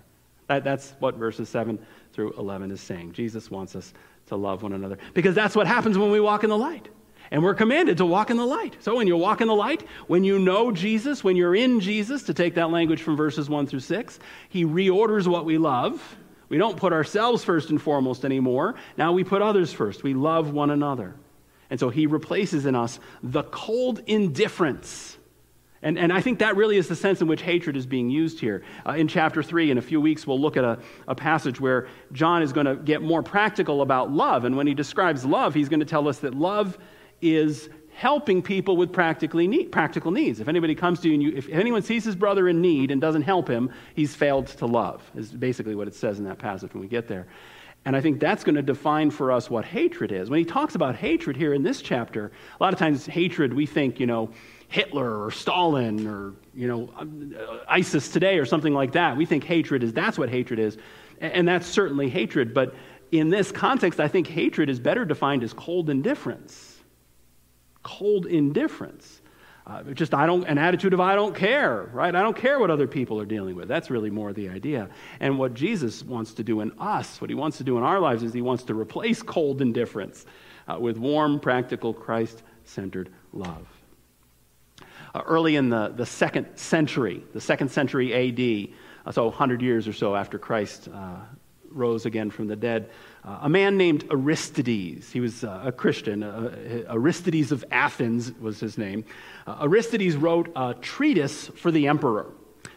[0.53, 1.79] That, that's what verses 7
[2.11, 3.13] through 11 is saying.
[3.13, 3.91] Jesus wants us
[4.27, 6.89] to love one another because that's what happens when we walk in the light.
[7.31, 8.75] And we're commanded to walk in the light.
[8.79, 12.21] So when you walk in the light, when you know Jesus, when you're in Jesus,
[12.23, 16.17] to take that language from verses 1 through 6, he reorders what we love.
[16.49, 18.75] We don't put ourselves first and foremost anymore.
[18.95, 20.03] Now we put others first.
[20.03, 21.15] We love one another.
[21.71, 25.17] And so he replaces in us the cold indifference
[25.83, 28.39] and, and I think that really is the sense in which hatred is being used
[28.39, 28.63] here.
[28.87, 31.87] Uh, in chapter 3, in a few weeks, we'll look at a, a passage where
[32.13, 34.45] John is going to get more practical about love.
[34.45, 36.77] And when he describes love, he's going to tell us that love
[37.21, 40.39] is helping people with practically need, practical needs.
[40.39, 42.99] If anybody comes to you and you, if anyone sees his brother in need and
[42.99, 46.73] doesn't help him, he's failed to love, is basically what it says in that passage
[46.73, 47.27] when we get there.
[47.85, 50.29] And I think that's going to define for us what hatred is.
[50.29, 53.65] When he talks about hatred here in this chapter, a lot of times hatred, we
[53.65, 54.29] think, you know,
[54.73, 56.89] Hitler or Stalin or you know
[57.67, 59.15] ISIS today or something like that.
[59.15, 60.79] We think hatred is that's what hatred is,
[61.21, 62.55] and that's certainly hatred.
[62.55, 62.73] But
[63.11, 66.79] in this context, I think hatred is better defined as cold indifference.
[67.83, 69.21] Cold indifference.
[69.67, 72.15] Uh, just I don't an attitude of I don't care, right?
[72.15, 73.67] I don't care what other people are dealing with.
[73.67, 74.89] That's really more the idea.
[75.19, 77.99] And what Jesus wants to do in us, what he wants to do in our
[77.99, 80.25] lives, is he wants to replace cold indifference
[80.67, 83.82] uh, with warm, practical, Christ-centered love uh,
[85.21, 89.93] early in the, the second century, the second century AD, uh, so 100 years or
[89.93, 91.17] so after Christ uh,
[91.69, 92.89] rose again from the dead,
[93.23, 98.59] uh, a man named Aristides, he was uh, a Christian, uh, Aristides of Athens was
[98.59, 99.05] his name.
[99.47, 102.31] Aristides wrote a treatise for the emperor.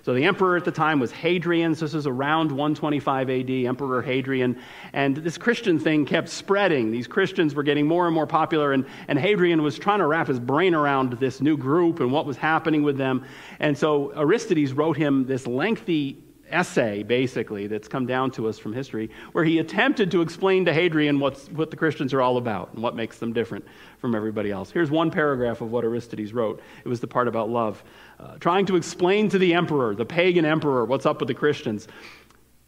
[0.07, 1.75] So the emperor at the time was Hadrian.
[1.75, 4.57] So this is around 125 AD, Emperor Hadrian.
[4.93, 6.93] And this Christian thing kept spreading.
[6.93, 8.73] These Christians were getting more and more popular.
[8.73, 12.25] And, and Hadrian was trying to wrap his brain around this new group and what
[12.25, 13.25] was happening with them.
[13.59, 18.73] And so Aristides wrote him this lengthy essay, basically, that's come down to us from
[18.73, 22.73] history, where he attempted to explain to Hadrian what's, what the Christians are all about
[22.75, 23.65] and what makes them different
[23.99, 24.71] from everybody else.
[24.71, 26.61] Here's one paragraph of what Aristides wrote.
[26.85, 27.83] It was the part about love.
[28.19, 31.89] Uh, trying to explain to the emperor, the pagan emperor, what's up with the Christians.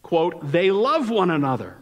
[0.03, 1.77] Quote, they love one another.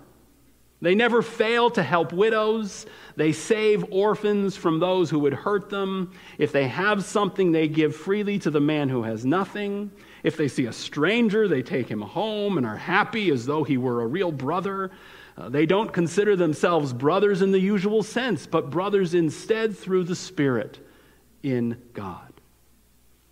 [0.82, 2.86] They never fail to help widows.
[3.16, 6.12] They save orphans from those who would hurt them.
[6.38, 9.92] If they have something, they give freely to the man who has nothing.
[10.24, 13.78] If they see a stranger, they take him home and are happy as though he
[13.78, 14.92] were a real brother.
[15.38, 20.16] Uh, they don't consider themselves brothers in the usual sense, but brothers instead through the
[20.16, 20.80] Spirit
[21.44, 22.27] in God.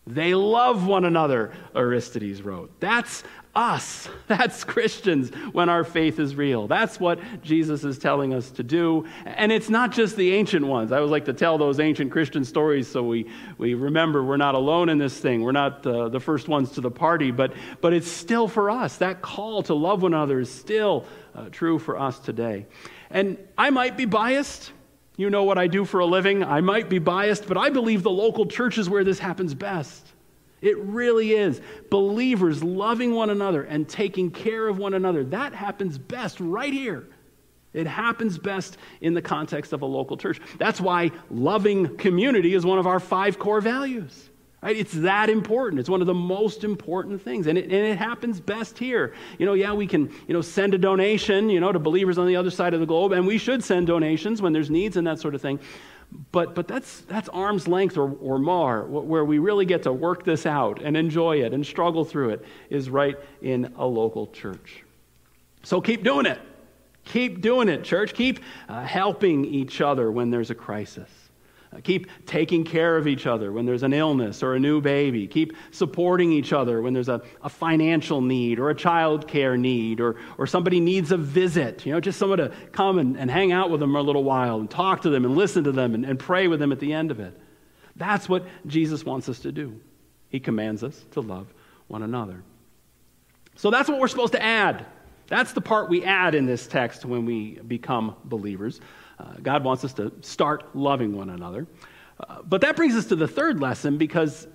[0.07, 2.71] They love one another, Aristides wrote.
[2.79, 3.23] That's
[3.55, 4.07] us.
[4.27, 6.67] That's Christians when our faith is real.
[6.67, 9.07] That's what Jesus is telling us to do.
[9.25, 10.91] And it's not just the ancient ones.
[10.91, 14.55] I always like to tell those ancient Christian stories so we, we remember we're not
[14.55, 15.41] alone in this thing.
[15.41, 18.97] We're not uh, the first ones to the party, but, but it's still for us.
[18.97, 22.65] That call to love one another is still uh, true for us today.
[23.09, 24.71] And I might be biased.
[25.17, 26.43] You know what I do for a living.
[26.43, 30.05] I might be biased, but I believe the local church is where this happens best.
[30.61, 31.61] It really is.
[31.89, 35.23] Believers loving one another and taking care of one another.
[35.23, 37.07] That happens best right here.
[37.73, 40.39] It happens best in the context of a local church.
[40.57, 44.29] That's why loving community is one of our five core values.
[44.65, 44.77] Right?
[44.77, 45.79] It's that important.
[45.79, 47.45] It's one of the most important things.
[47.45, 49.13] And it, and it happens best here.
[49.37, 52.25] You know, yeah, we can, you know, send a donation, you know, to believers on
[52.25, 55.05] the other side of the globe, and we should send donations when there's needs and
[55.05, 55.59] that sort of thing.
[56.31, 60.25] But, but that's, that's arm's length or, or more, where we really get to work
[60.25, 64.83] this out and enjoy it and struggle through it, is right in a local church.
[65.61, 66.39] So keep doing it.
[67.03, 68.15] Keep doing it, church.
[68.15, 71.24] Keep uh, helping each other when there's a crisis.
[71.75, 75.27] Uh, keep taking care of each other when there's an illness or a new baby.
[75.27, 79.99] Keep supporting each other when there's a, a financial need or a child care need
[79.99, 81.85] or, or somebody needs a visit.
[81.85, 84.23] You know, just someone to come and, and hang out with them for a little
[84.23, 86.79] while and talk to them and listen to them and, and pray with them at
[86.79, 87.37] the end of it.
[87.95, 89.79] That's what Jesus wants us to do.
[90.29, 91.47] He commands us to love
[91.87, 92.43] one another.
[93.55, 94.85] So that's what we're supposed to add.
[95.27, 98.79] That's the part we add in this text when we become believers.
[99.19, 101.67] Uh, God wants us to start loving one another.
[102.19, 104.47] Uh, but that brings us to the third lesson because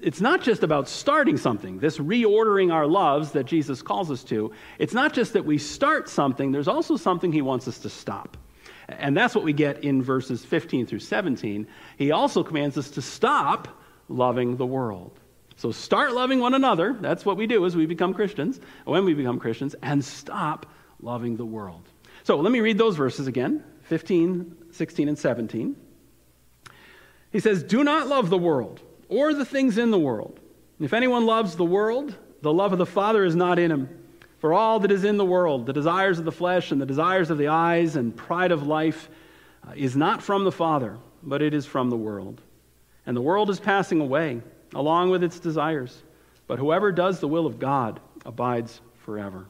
[0.00, 4.52] it's not just about starting something, this reordering our loves that Jesus calls us to.
[4.78, 8.36] It's not just that we start something, there's also something he wants us to stop.
[8.88, 11.66] And that's what we get in verses 15 through 17.
[11.96, 13.68] He also commands us to stop
[14.08, 15.18] loving the world.
[15.56, 16.94] So start loving one another.
[17.00, 20.66] That's what we do as we become Christians, when we become Christians, and stop
[21.00, 21.88] loving the world.
[22.24, 23.64] So let me read those verses again.
[23.84, 25.76] 15, 16, and 17.
[27.32, 30.40] He says, Do not love the world or the things in the world.
[30.80, 33.88] If anyone loves the world, the love of the Father is not in him.
[34.38, 37.30] For all that is in the world, the desires of the flesh and the desires
[37.30, 39.08] of the eyes and pride of life,
[39.66, 42.42] uh, is not from the Father, but it is from the world.
[43.06, 44.42] And the world is passing away,
[44.74, 46.02] along with its desires.
[46.46, 49.46] But whoever does the will of God abides forever.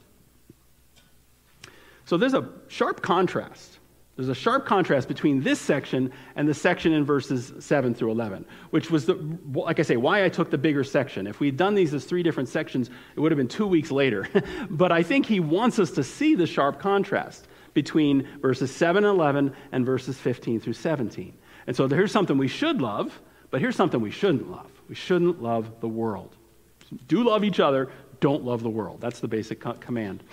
[2.05, 3.79] So there's a sharp contrast
[4.15, 8.45] there's a sharp contrast between this section and the section in verses 7 through 11,
[8.69, 9.15] which was, the,
[9.53, 11.27] like I say, why I took the bigger section.
[11.27, 14.27] If we'd done these as three different sections, it would have been two weeks later.
[14.69, 19.13] but I think he wants us to see the sharp contrast between verses 7 and
[19.13, 21.33] 11 and verses 15 through 17.
[21.67, 23.19] And so here's something we should love,
[23.51, 24.71] but here's something we shouldn't love.
[24.87, 26.37] We shouldn't love the world.
[27.07, 27.89] Do love each other,
[28.21, 29.01] don't love the world.
[29.01, 30.23] That's the basic command.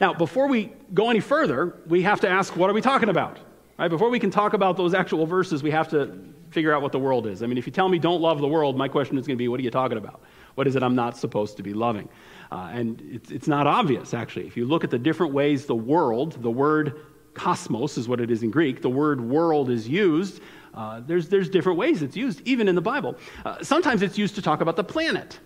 [0.00, 3.38] Now, before we go any further, we have to ask what are we talking about?
[3.78, 3.88] Right?
[3.88, 6.18] Before we can talk about those actual verses, we have to
[6.50, 7.42] figure out what the world is.
[7.42, 9.42] I mean, if you tell me don't love the world, my question is going to
[9.42, 10.22] be what are you talking about?
[10.54, 12.08] What is it I'm not supposed to be loving?
[12.52, 14.46] Uh, and it's, it's not obvious, actually.
[14.46, 17.00] If you look at the different ways the world, the word
[17.34, 20.40] cosmos is what it is in Greek, the word world is used.
[20.72, 23.16] Uh, there's, there's different ways it's used, even in the Bible.
[23.44, 25.40] Uh, sometimes it's used to talk about the planet.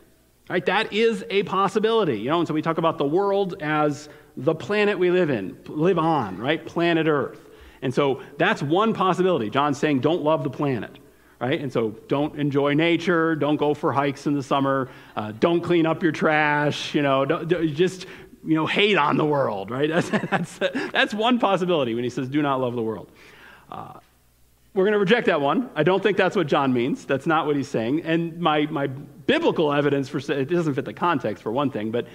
[0.48, 0.64] Right?
[0.64, 2.18] That is a possibility.
[2.18, 5.58] You know, and so we talk about the world as the planet we live in,
[5.66, 6.64] live on, right?
[6.64, 7.40] Planet Earth.
[7.82, 9.50] And so that's one possibility.
[9.50, 10.98] John's saying don't love the planet,
[11.40, 11.61] right?
[11.61, 15.87] And so don't enjoy nature, don't go for hikes in the summer, uh, don't clean
[15.87, 18.06] up your trash, you know, just
[18.44, 19.90] you know hate on the world, right?
[19.90, 20.58] That's, that's,
[20.92, 23.11] that's one possibility when he says do not love the world.
[23.70, 23.98] Uh,
[24.74, 25.70] we're going to reject that one.
[25.74, 27.04] I don't think that's what John means.
[27.04, 28.02] That's not what he's saying.
[28.02, 32.07] And my, my biblical evidence for it doesn't fit the context for one thing, but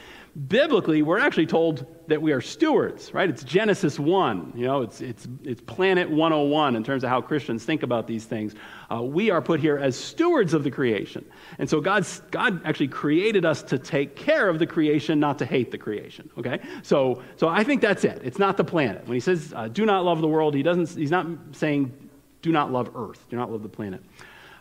[0.47, 3.29] biblically we're actually told that we are stewards, right?
[3.29, 4.53] It's Genesis 1.
[4.55, 8.25] You know, it's, it's, it's Planet 101 in terms of how Christians think about these
[8.25, 8.55] things.
[8.91, 11.25] Uh, we are put here as stewards of the creation.
[11.59, 15.45] And so God's, God actually created us to take care of the creation, not to
[15.45, 16.59] hate the creation, okay?
[16.81, 18.21] So, so I think that's it.
[18.23, 19.07] It's not the planet.
[19.07, 22.02] When he says, uh, do not love the world, he doesn't, he's not saying
[22.43, 24.03] do not love earth, do not love the planet.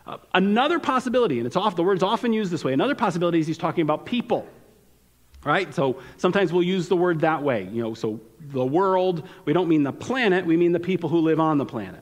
[0.07, 3.47] Uh, another possibility, and it's off, the word's often used this way, another possibility is
[3.47, 4.49] he's talking about people.
[5.45, 5.75] Right?
[5.75, 7.65] So sometimes we'll use the word that way.
[7.65, 11.19] You know, so the world, we don't mean the planet, we mean the people who
[11.19, 12.01] live on the planet.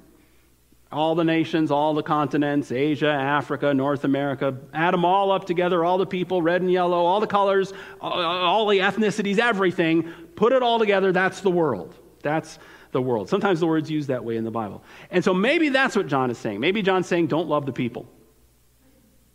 [0.92, 5.84] All the nations, all the continents, Asia, Africa, North America, add them all up together,
[5.84, 7.72] all the people, red and yellow, all the colors,
[8.02, 11.94] all the ethnicities, everything, put it all together, that's the world.
[12.22, 12.58] That's
[12.92, 13.28] the world.
[13.28, 14.82] Sometimes the word's used that way in the Bible.
[15.10, 16.60] And so maybe that's what John is saying.
[16.60, 18.06] Maybe John's saying, don't love the people.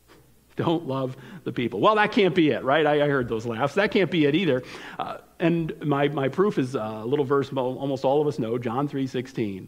[0.55, 1.81] Don't love the people.
[1.81, 2.85] Well, that can't be it, right?
[2.85, 3.73] I, I heard those laughs.
[3.73, 4.63] That can't be it either.
[4.97, 8.87] Uh, and my, my proof is a little verse almost all of us know, John
[8.87, 9.67] 3.16.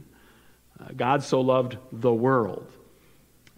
[0.79, 2.71] Uh, God so loved the world.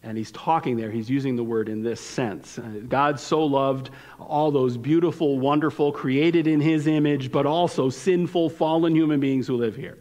[0.02, 2.58] And he's talking there, he's using the word in this sense.
[2.58, 8.50] Uh, God so loved all those beautiful, wonderful, created in his image, but also sinful,
[8.50, 10.00] fallen human beings who live here.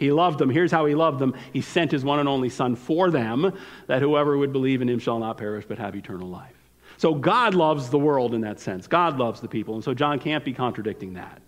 [0.00, 0.48] He loved them.
[0.48, 4.02] Here's how he loved them He sent his one and only Son for them, that
[4.02, 6.56] whoever would believe in him shall not perish, but have eternal life.
[6.96, 8.86] So God loves the world in that sense.
[8.86, 9.74] God loves the people.
[9.74, 11.40] And so John can't be contradicting that.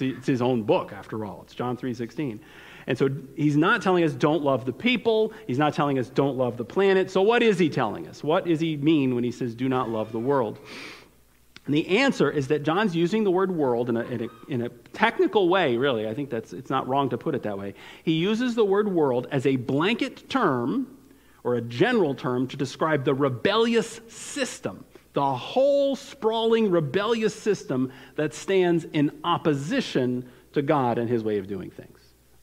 [0.00, 1.42] It's his own book, after all.
[1.44, 2.40] It's John 3.16.
[2.86, 5.32] And so he's not telling us don't love the people.
[5.46, 7.10] He's not telling us don't love the planet.
[7.10, 8.22] So what is he telling us?
[8.22, 10.58] What does he mean when he says do not love the world?
[11.66, 14.62] And the answer is that John's using the word world in a, in a, in
[14.62, 16.06] a technical way, really.
[16.06, 17.74] I think that's, it's not wrong to put it that way.
[18.02, 20.98] He uses the word world as a blanket term
[21.42, 24.84] or a general term to describe the rebellious system,
[25.14, 31.46] the whole sprawling rebellious system that stands in opposition to God and his way of
[31.46, 31.93] doing things.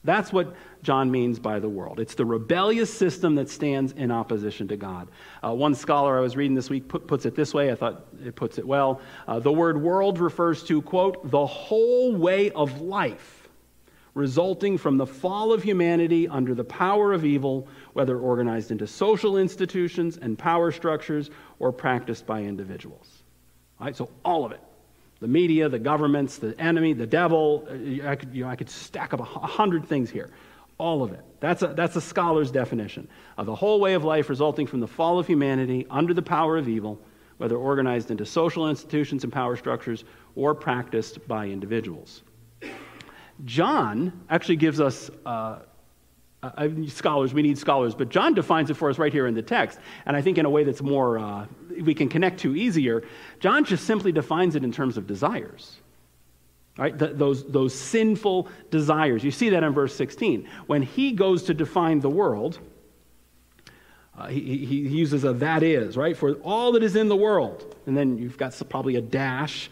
[0.04, 2.00] That's what John means by the world.
[2.00, 5.08] It's the rebellious system that stands in opposition to God.
[5.44, 7.70] Uh, one scholar I was reading this week put, puts it this way.
[7.70, 9.00] I thought it puts it well.
[9.28, 13.42] Uh, the word world refers to, quote, the whole way of life
[14.14, 19.38] resulting from the fall of humanity under the power of evil, whether organized into social
[19.38, 23.22] institutions and power structures or practiced by individuals.
[23.80, 24.60] All right, so all of it.
[25.22, 27.64] The media, the governments, the enemy, the devil.
[27.70, 30.30] Uh, I could, you know, I could stack up a hundred things here.
[30.78, 31.24] All of it.
[31.38, 33.06] That's a, that's a scholar's definition
[33.38, 36.58] of the whole way of life resulting from the fall of humanity under the power
[36.58, 36.98] of evil,
[37.36, 40.02] whether organized into social institutions and power structures
[40.34, 42.22] or practiced by individuals.
[43.44, 45.08] John actually gives us.
[45.24, 45.60] Uh,
[46.42, 49.42] uh, scholars, we need scholars, but John defines it for us right here in the
[49.42, 49.78] text.
[50.06, 51.46] And I think in a way that's more, uh,
[51.80, 53.02] we can connect to easier.
[53.40, 55.76] John just simply defines it in terms of desires.
[56.78, 56.96] Right?
[56.96, 59.22] The, those, those sinful desires.
[59.22, 60.48] You see that in verse 16.
[60.66, 62.58] When he goes to define the world,
[64.16, 66.16] uh, he, he uses a that is, right?
[66.16, 67.76] For all that is in the world.
[67.86, 69.70] And then you've got probably a dash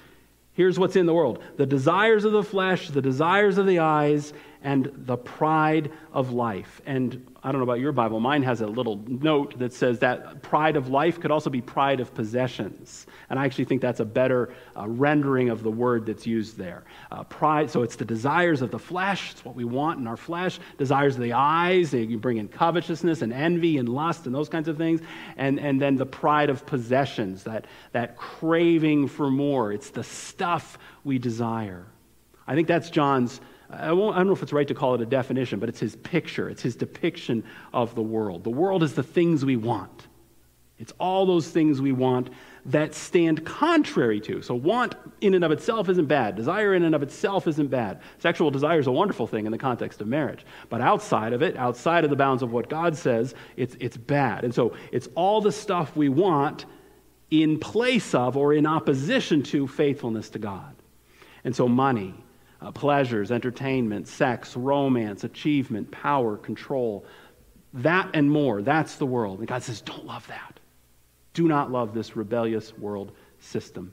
[0.60, 4.34] Here's what's in the world the desires of the flesh, the desires of the eyes,
[4.62, 6.80] and the pride of life.
[6.84, 10.42] And I don't know about your Bible, mine has a little note that says that
[10.42, 13.06] pride of life could also be pride of possessions.
[13.30, 16.84] And I actually think that's a better uh, rendering of the word that's used there.
[17.10, 20.18] Uh, pride, so it's the desires of the flesh, it's what we want in our
[20.18, 24.50] flesh, desires of the eyes, they bring in covetousness and envy and lust and those
[24.50, 25.00] kinds of things.
[25.38, 29.72] And, and then the pride of possessions, that, that craving for more.
[29.72, 31.86] It's the stuff we desire.
[32.46, 33.40] I think that's John's
[33.72, 35.96] I, I, don't know if it's right to call it a definition, but it's his
[35.96, 38.44] picture, it's his depiction of the world.
[38.44, 40.08] The world is the things we want.
[40.80, 42.30] It's all those things we want
[42.64, 44.40] that stand contrary to.
[44.40, 46.36] So, want in and of itself isn't bad.
[46.36, 48.00] Desire in and of itself isn't bad.
[48.18, 50.44] Sexual desire is a wonderful thing in the context of marriage.
[50.70, 54.42] But outside of it, outside of the bounds of what God says, it's, it's bad.
[54.42, 56.64] And so, it's all the stuff we want
[57.30, 60.74] in place of or in opposition to faithfulness to God.
[61.44, 62.19] And so, money,
[62.62, 67.04] uh, pleasures, entertainment, sex, romance, achievement, power, control,
[67.72, 68.62] that and more.
[68.62, 69.38] That's the world.
[69.38, 70.60] And God says, don't love that.
[71.32, 73.92] Do not love this rebellious world system.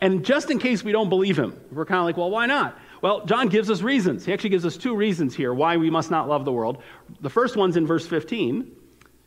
[0.00, 2.78] And just in case we don't believe him, we're kind of like, well, why not?
[3.00, 4.24] Well, John gives us reasons.
[4.24, 6.82] He actually gives us two reasons here why we must not love the world.
[7.20, 8.70] The first one's in verse 15.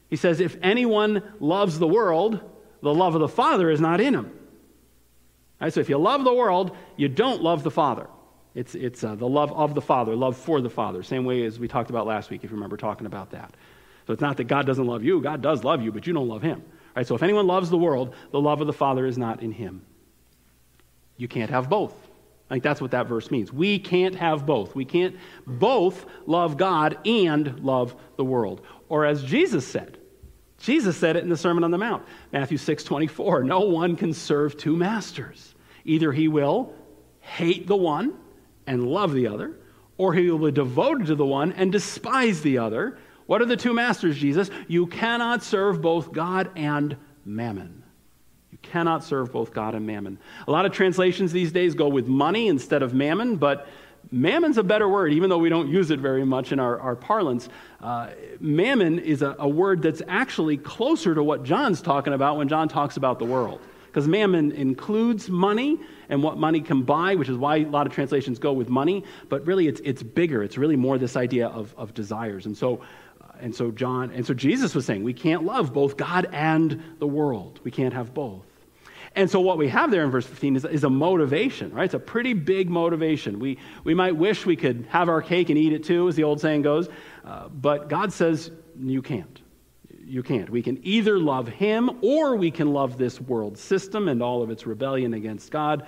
[0.10, 2.42] He says, If anyone loves the world,
[2.82, 4.39] the love of the Father is not in him.
[5.60, 8.08] Right, so if you love the world, you don't love the Father.
[8.56, 11.60] It's, it's uh, the love of the Father, love for the Father, same way as
[11.60, 13.54] we talked about last week, if you remember talking about that.
[14.08, 16.28] So it's not that God doesn't love you, God does love you, but you don't
[16.28, 16.64] love him.
[16.96, 19.52] Right, so if anyone loves the world, the love of the Father is not in
[19.52, 19.86] him.
[21.18, 21.94] You can't have both.
[22.50, 23.54] I think that's what that verse means.
[23.54, 24.74] We can't have both.
[24.74, 28.66] We can't both love God and love the world.
[28.88, 30.00] Or as Jesus said,
[30.58, 33.44] Jesus said it in the Sermon on the Mount, Matthew 6 24.
[33.44, 35.49] No one can serve two masters.
[35.86, 36.74] Either he will
[37.20, 38.14] hate the one
[38.68, 39.58] and love the other,
[39.98, 42.98] or he will be devoted to the one and despise the other.
[43.26, 44.50] What are the two masters, Jesus?
[44.68, 47.84] You cannot serve both God and mammon.
[48.52, 50.18] You cannot serve both God and mammon.
[50.48, 53.68] A lot of translations these days go with money instead of mammon, but
[54.12, 56.96] mammon's a better word, even though we don't use it very much in our, our
[56.96, 57.50] parlance.
[57.82, 58.10] Uh,
[58.40, 62.68] mammon is a, a word that's actually closer to what John's talking about when John
[62.68, 63.62] talks about the world.
[63.90, 65.80] Because mammon includes money
[66.10, 69.04] and what money can buy, which is why a lot of translations go with money,
[69.30, 70.44] but really it's, it's bigger.
[70.44, 72.46] It's really more this idea of, of desires.
[72.46, 72.82] And so
[73.22, 76.82] uh, and so John, and so Jesus was saying we can't love both God and
[77.00, 77.60] the world.
[77.64, 78.46] We can't have both.
[79.16, 81.86] And so what we have there in verse 15 is, is a motivation, right?
[81.86, 83.40] It's a pretty big motivation.
[83.40, 86.24] We, we might wish we could have our cake and eat it too, as the
[86.24, 86.90] old saying goes,
[87.26, 89.42] uh, but God says you can't.
[90.10, 90.50] You can't.
[90.50, 94.50] We can either love Him or we can love this world system and all of
[94.50, 95.86] its rebellion against God,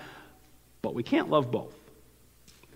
[0.84, 1.74] but we can't love both.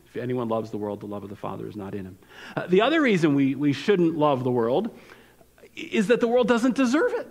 [0.07, 2.17] If anyone loves the world, the love of the Father is not in him.
[2.55, 4.89] Uh, the other reason we, we shouldn't love the world
[5.75, 7.27] is that the world doesn't deserve it.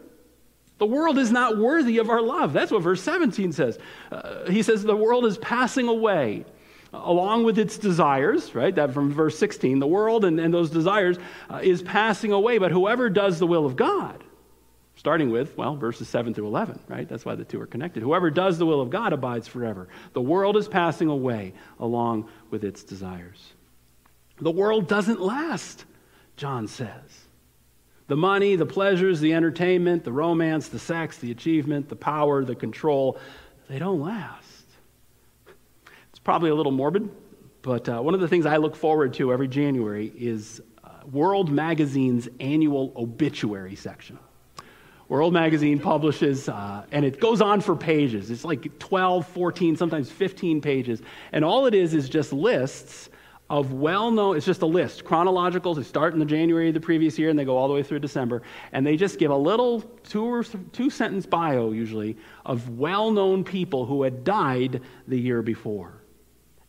[0.78, 2.52] The world is not worthy of our love.
[2.52, 3.78] That's what verse 17 says.
[4.12, 6.44] Uh, he says, The world is passing away
[7.02, 8.74] along with its desires, right?
[8.74, 9.78] That from verse 16.
[9.78, 11.18] The world and, and those desires
[11.50, 14.22] uh, is passing away, but whoever does the will of God,
[14.96, 17.08] starting with, well, verses 7 through 11, right?
[17.08, 18.02] That's why the two are connected.
[18.02, 19.88] Whoever does the will of God abides forever.
[20.12, 23.52] The world is passing away along with its desires.
[24.40, 25.84] The world doesn't last,
[26.36, 27.24] John says.
[28.06, 32.54] The money, the pleasures, the entertainment, the romance, the sex, the achievement, the power, the
[32.54, 33.18] control,
[33.68, 34.43] they don't last.
[36.24, 37.10] Probably a little morbid,
[37.60, 41.50] but uh, one of the things I look forward to every January is uh, World
[41.50, 44.18] Magazine's annual obituary section.
[45.08, 48.30] World Magazine publishes, uh, and it goes on for pages.
[48.30, 51.02] It's like 12, 14, sometimes 15 pages.
[51.32, 53.10] And all it is is just lists
[53.50, 55.74] of well known, it's just a list, chronological.
[55.74, 57.82] They start in the January of the previous year and they go all the way
[57.82, 58.40] through December.
[58.72, 62.16] And they just give a little two or two sentence bio, usually,
[62.46, 66.00] of well known people who had died the year before.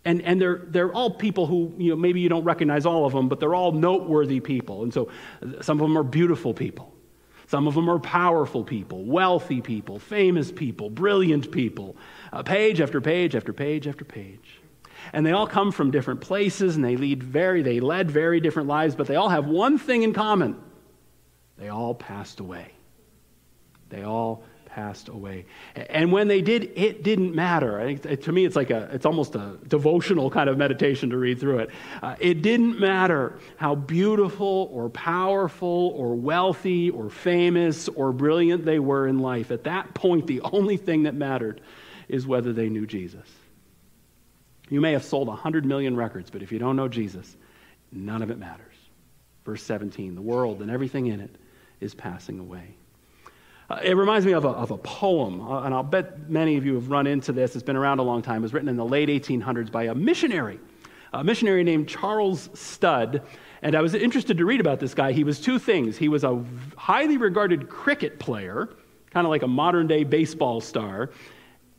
[0.05, 3.13] And, and they're, they're all people who, you know, maybe you don't recognize all of
[3.13, 4.83] them, but they're all noteworthy people.
[4.83, 5.09] And so
[5.61, 6.93] some of them are beautiful people.
[7.47, 11.95] Some of them are powerful people, wealthy people, famous people, brilliant people.
[12.33, 14.61] Uh, page after page after page after page.
[15.13, 18.67] And they all come from different places and they lead very they led very different
[18.67, 20.59] lives, but they all have one thing in common.
[21.57, 22.71] They all passed away.
[23.89, 24.43] They all
[24.75, 25.45] passed away.
[25.73, 27.79] And when they did, it didn't matter.
[27.79, 31.17] I think, to me, it's like a, it's almost a devotional kind of meditation to
[31.17, 31.69] read through it.
[32.03, 38.79] Uh, it didn't matter how beautiful or powerful or wealthy or famous or brilliant they
[38.79, 39.49] were in life.
[39.49, 41.61] At that point, the only thing that mattered
[42.09, 43.29] is whether they knew Jesus.
[44.69, 47.37] You may have sold 100 million records, but if you don't know Jesus,
[47.93, 48.75] none of it matters.
[49.45, 51.33] Verse 17 the world and everything in it
[51.79, 52.75] is passing away.
[53.69, 56.65] Uh, it reminds me of a, of a poem, uh, and I'll bet many of
[56.65, 57.55] you have run into this.
[57.55, 58.37] It's been around a long time.
[58.37, 60.59] It was written in the late 1800s by a missionary,
[61.13, 63.23] a missionary named Charles Studd.
[63.61, 65.11] And I was interested to read about this guy.
[65.13, 65.97] He was two things.
[65.97, 66.43] He was a
[66.77, 68.69] highly regarded cricket player,
[69.09, 71.09] kind of like a modern day baseball star,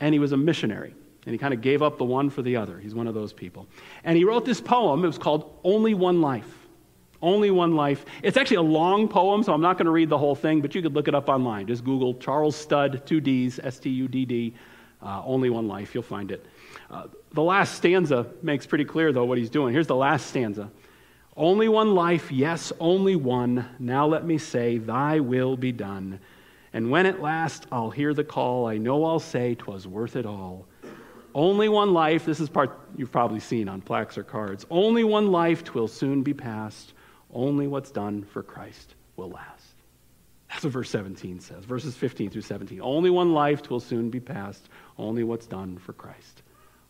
[0.01, 0.95] and he was a missionary
[1.27, 2.79] and he kind of gave up the one for the other.
[2.79, 3.67] He's one of those people.
[4.05, 5.03] And he wrote this poem.
[5.03, 6.66] It was called Only One Life.
[7.23, 8.05] Only One Life.
[8.23, 10.75] It's actually a long poem, so I'm not going to read the whole thing, but
[10.75, 11.67] you could look it up online.
[11.67, 14.55] Just Google Charles Studd, two D's, S T U D D,
[15.03, 15.95] uh, Only One Life.
[15.95, 16.45] You'll find it.
[16.91, 19.73] Uh, the last stanza makes pretty clear, though, what he's doing.
[19.73, 20.71] Here's the last stanza.
[21.37, 23.69] Only one life, yes, only one.
[23.79, 26.19] Now let me say, Thy will be done.
[26.73, 30.25] And when at last I'll hear the call, I know I'll say, 'Twas worth it
[30.25, 30.67] all.
[31.35, 34.65] Only one life, this is part you've probably seen on plaques or cards.
[34.71, 36.95] Only one life, twill soon be past.
[37.37, 39.75] Only what's done for Christ will last.
[40.49, 42.81] That's what verse 17 says, verses 15 through 17.
[42.81, 44.71] Only one life, will soon be passed.
[44.97, 46.41] Only what's done for Christ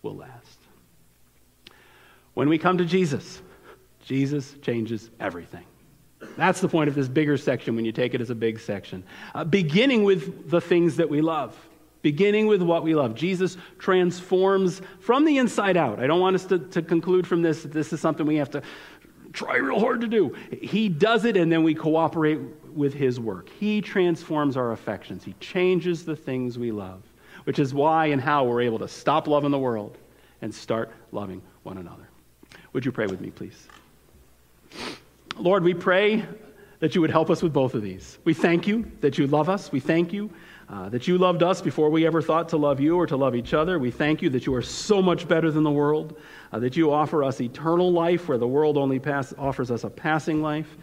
[0.03, 0.61] will last.
[2.35, 3.43] When we come to Jesus,
[4.05, 5.65] Jesus changes everything.
[6.37, 9.03] That's the point of this bigger section when you take it as a big section.
[9.35, 11.59] Uh, beginning with the things that we love
[12.07, 13.17] beginning with what we love.
[13.17, 15.99] Jesus transforms from the inside out.
[15.99, 18.51] I don't want us to, to conclude from this that this is something we have
[18.51, 18.63] to
[19.37, 20.35] try real hard to do.
[20.61, 22.41] He does it, and then we cooperate
[22.75, 23.49] with his work.
[23.61, 27.03] He transforms our affections, he changes the things we love,
[27.45, 29.99] which is why and how we're able to stop loving the world
[30.43, 32.09] and start loving one another.
[32.73, 33.69] Would you pray with me, please?
[35.39, 36.25] Lord, we pray
[36.81, 38.19] that you would help us with both of these.
[38.25, 39.73] We thank you that you love us.
[39.73, 40.31] We thank you
[40.69, 43.37] uh, that you loved us before we ever thought to love you or to love
[43.37, 43.79] each other.
[43.79, 46.19] We thank you that you are so much better than the world,
[46.53, 49.91] uh, that you offer us eternal life where the world only pass, offers us a
[49.91, 50.77] passing life.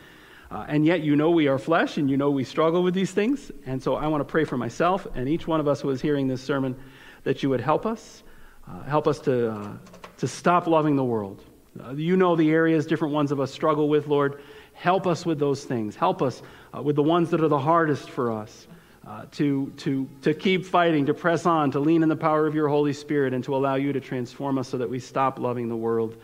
[0.49, 3.11] Uh, and yet you know we are flesh and you know we struggle with these
[3.11, 3.51] things.
[3.65, 6.01] And so I want to pray for myself and each one of us who is
[6.01, 6.77] hearing this sermon
[7.23, 8.23] that you would help us,
[8.69, 9.73] uh, help us to, uh,
[10.17, 11.43] to stop loving the world.
[11.83, 14.41] Uh, you know the areas different ones of us struggle with, Lord.
[14.73, 15.95] Help us with those things.
[15.95, 16.41] Help us
[16.81, 18.67] with the ones that are the hardest for us
[19.05, 22.55] uh, to, to, to keep fighting, to press on, to lean in the power of
[22.55, 25.67] your Holy Spirit, and to allow you to transform us so that we stop loving
[25.69, 26.17] the world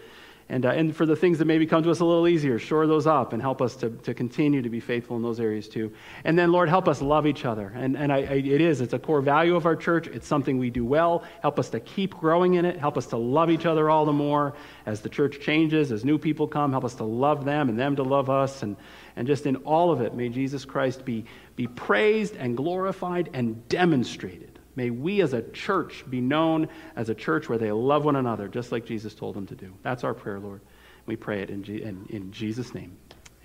[0.52, 2.88] and, uh, and for the things that maybe come to us a little easier, shore
[2.88, 5.94] those up and help us to, to continue to be faithful in those areas too.
[6.24, 7.72] And then, Lord, help us love each other.
[7.76, 10.08] And, and I, I, it is, it's a core value of our church.
[10.08, 11.24] It's something we do well.
[11.44, 12.80] Help us to keep growing in it.
[12.80, 14.56] Help us to love each other all the more
[14.88, 16.72] as the church changes, as new people come.
[16.72, 18.64] Help us to love them and them to love us.
[18.64, 18.76] And,
[19.16, 21.26] and just in all of it, may Jesus Christ be,
[21.60, 24.60] be praised and glorified and demonstrated.
[24.78, 28.48] May we as a church be known as a church where they love one another,
[28.48, 29.74] just like Jesus told them to do.
[29.84, 30.62] That's our prayer, Lord.
[31.06, 32.96] We pray it in, in, in Jesus' name.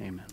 [0.01, 0.27] Amen.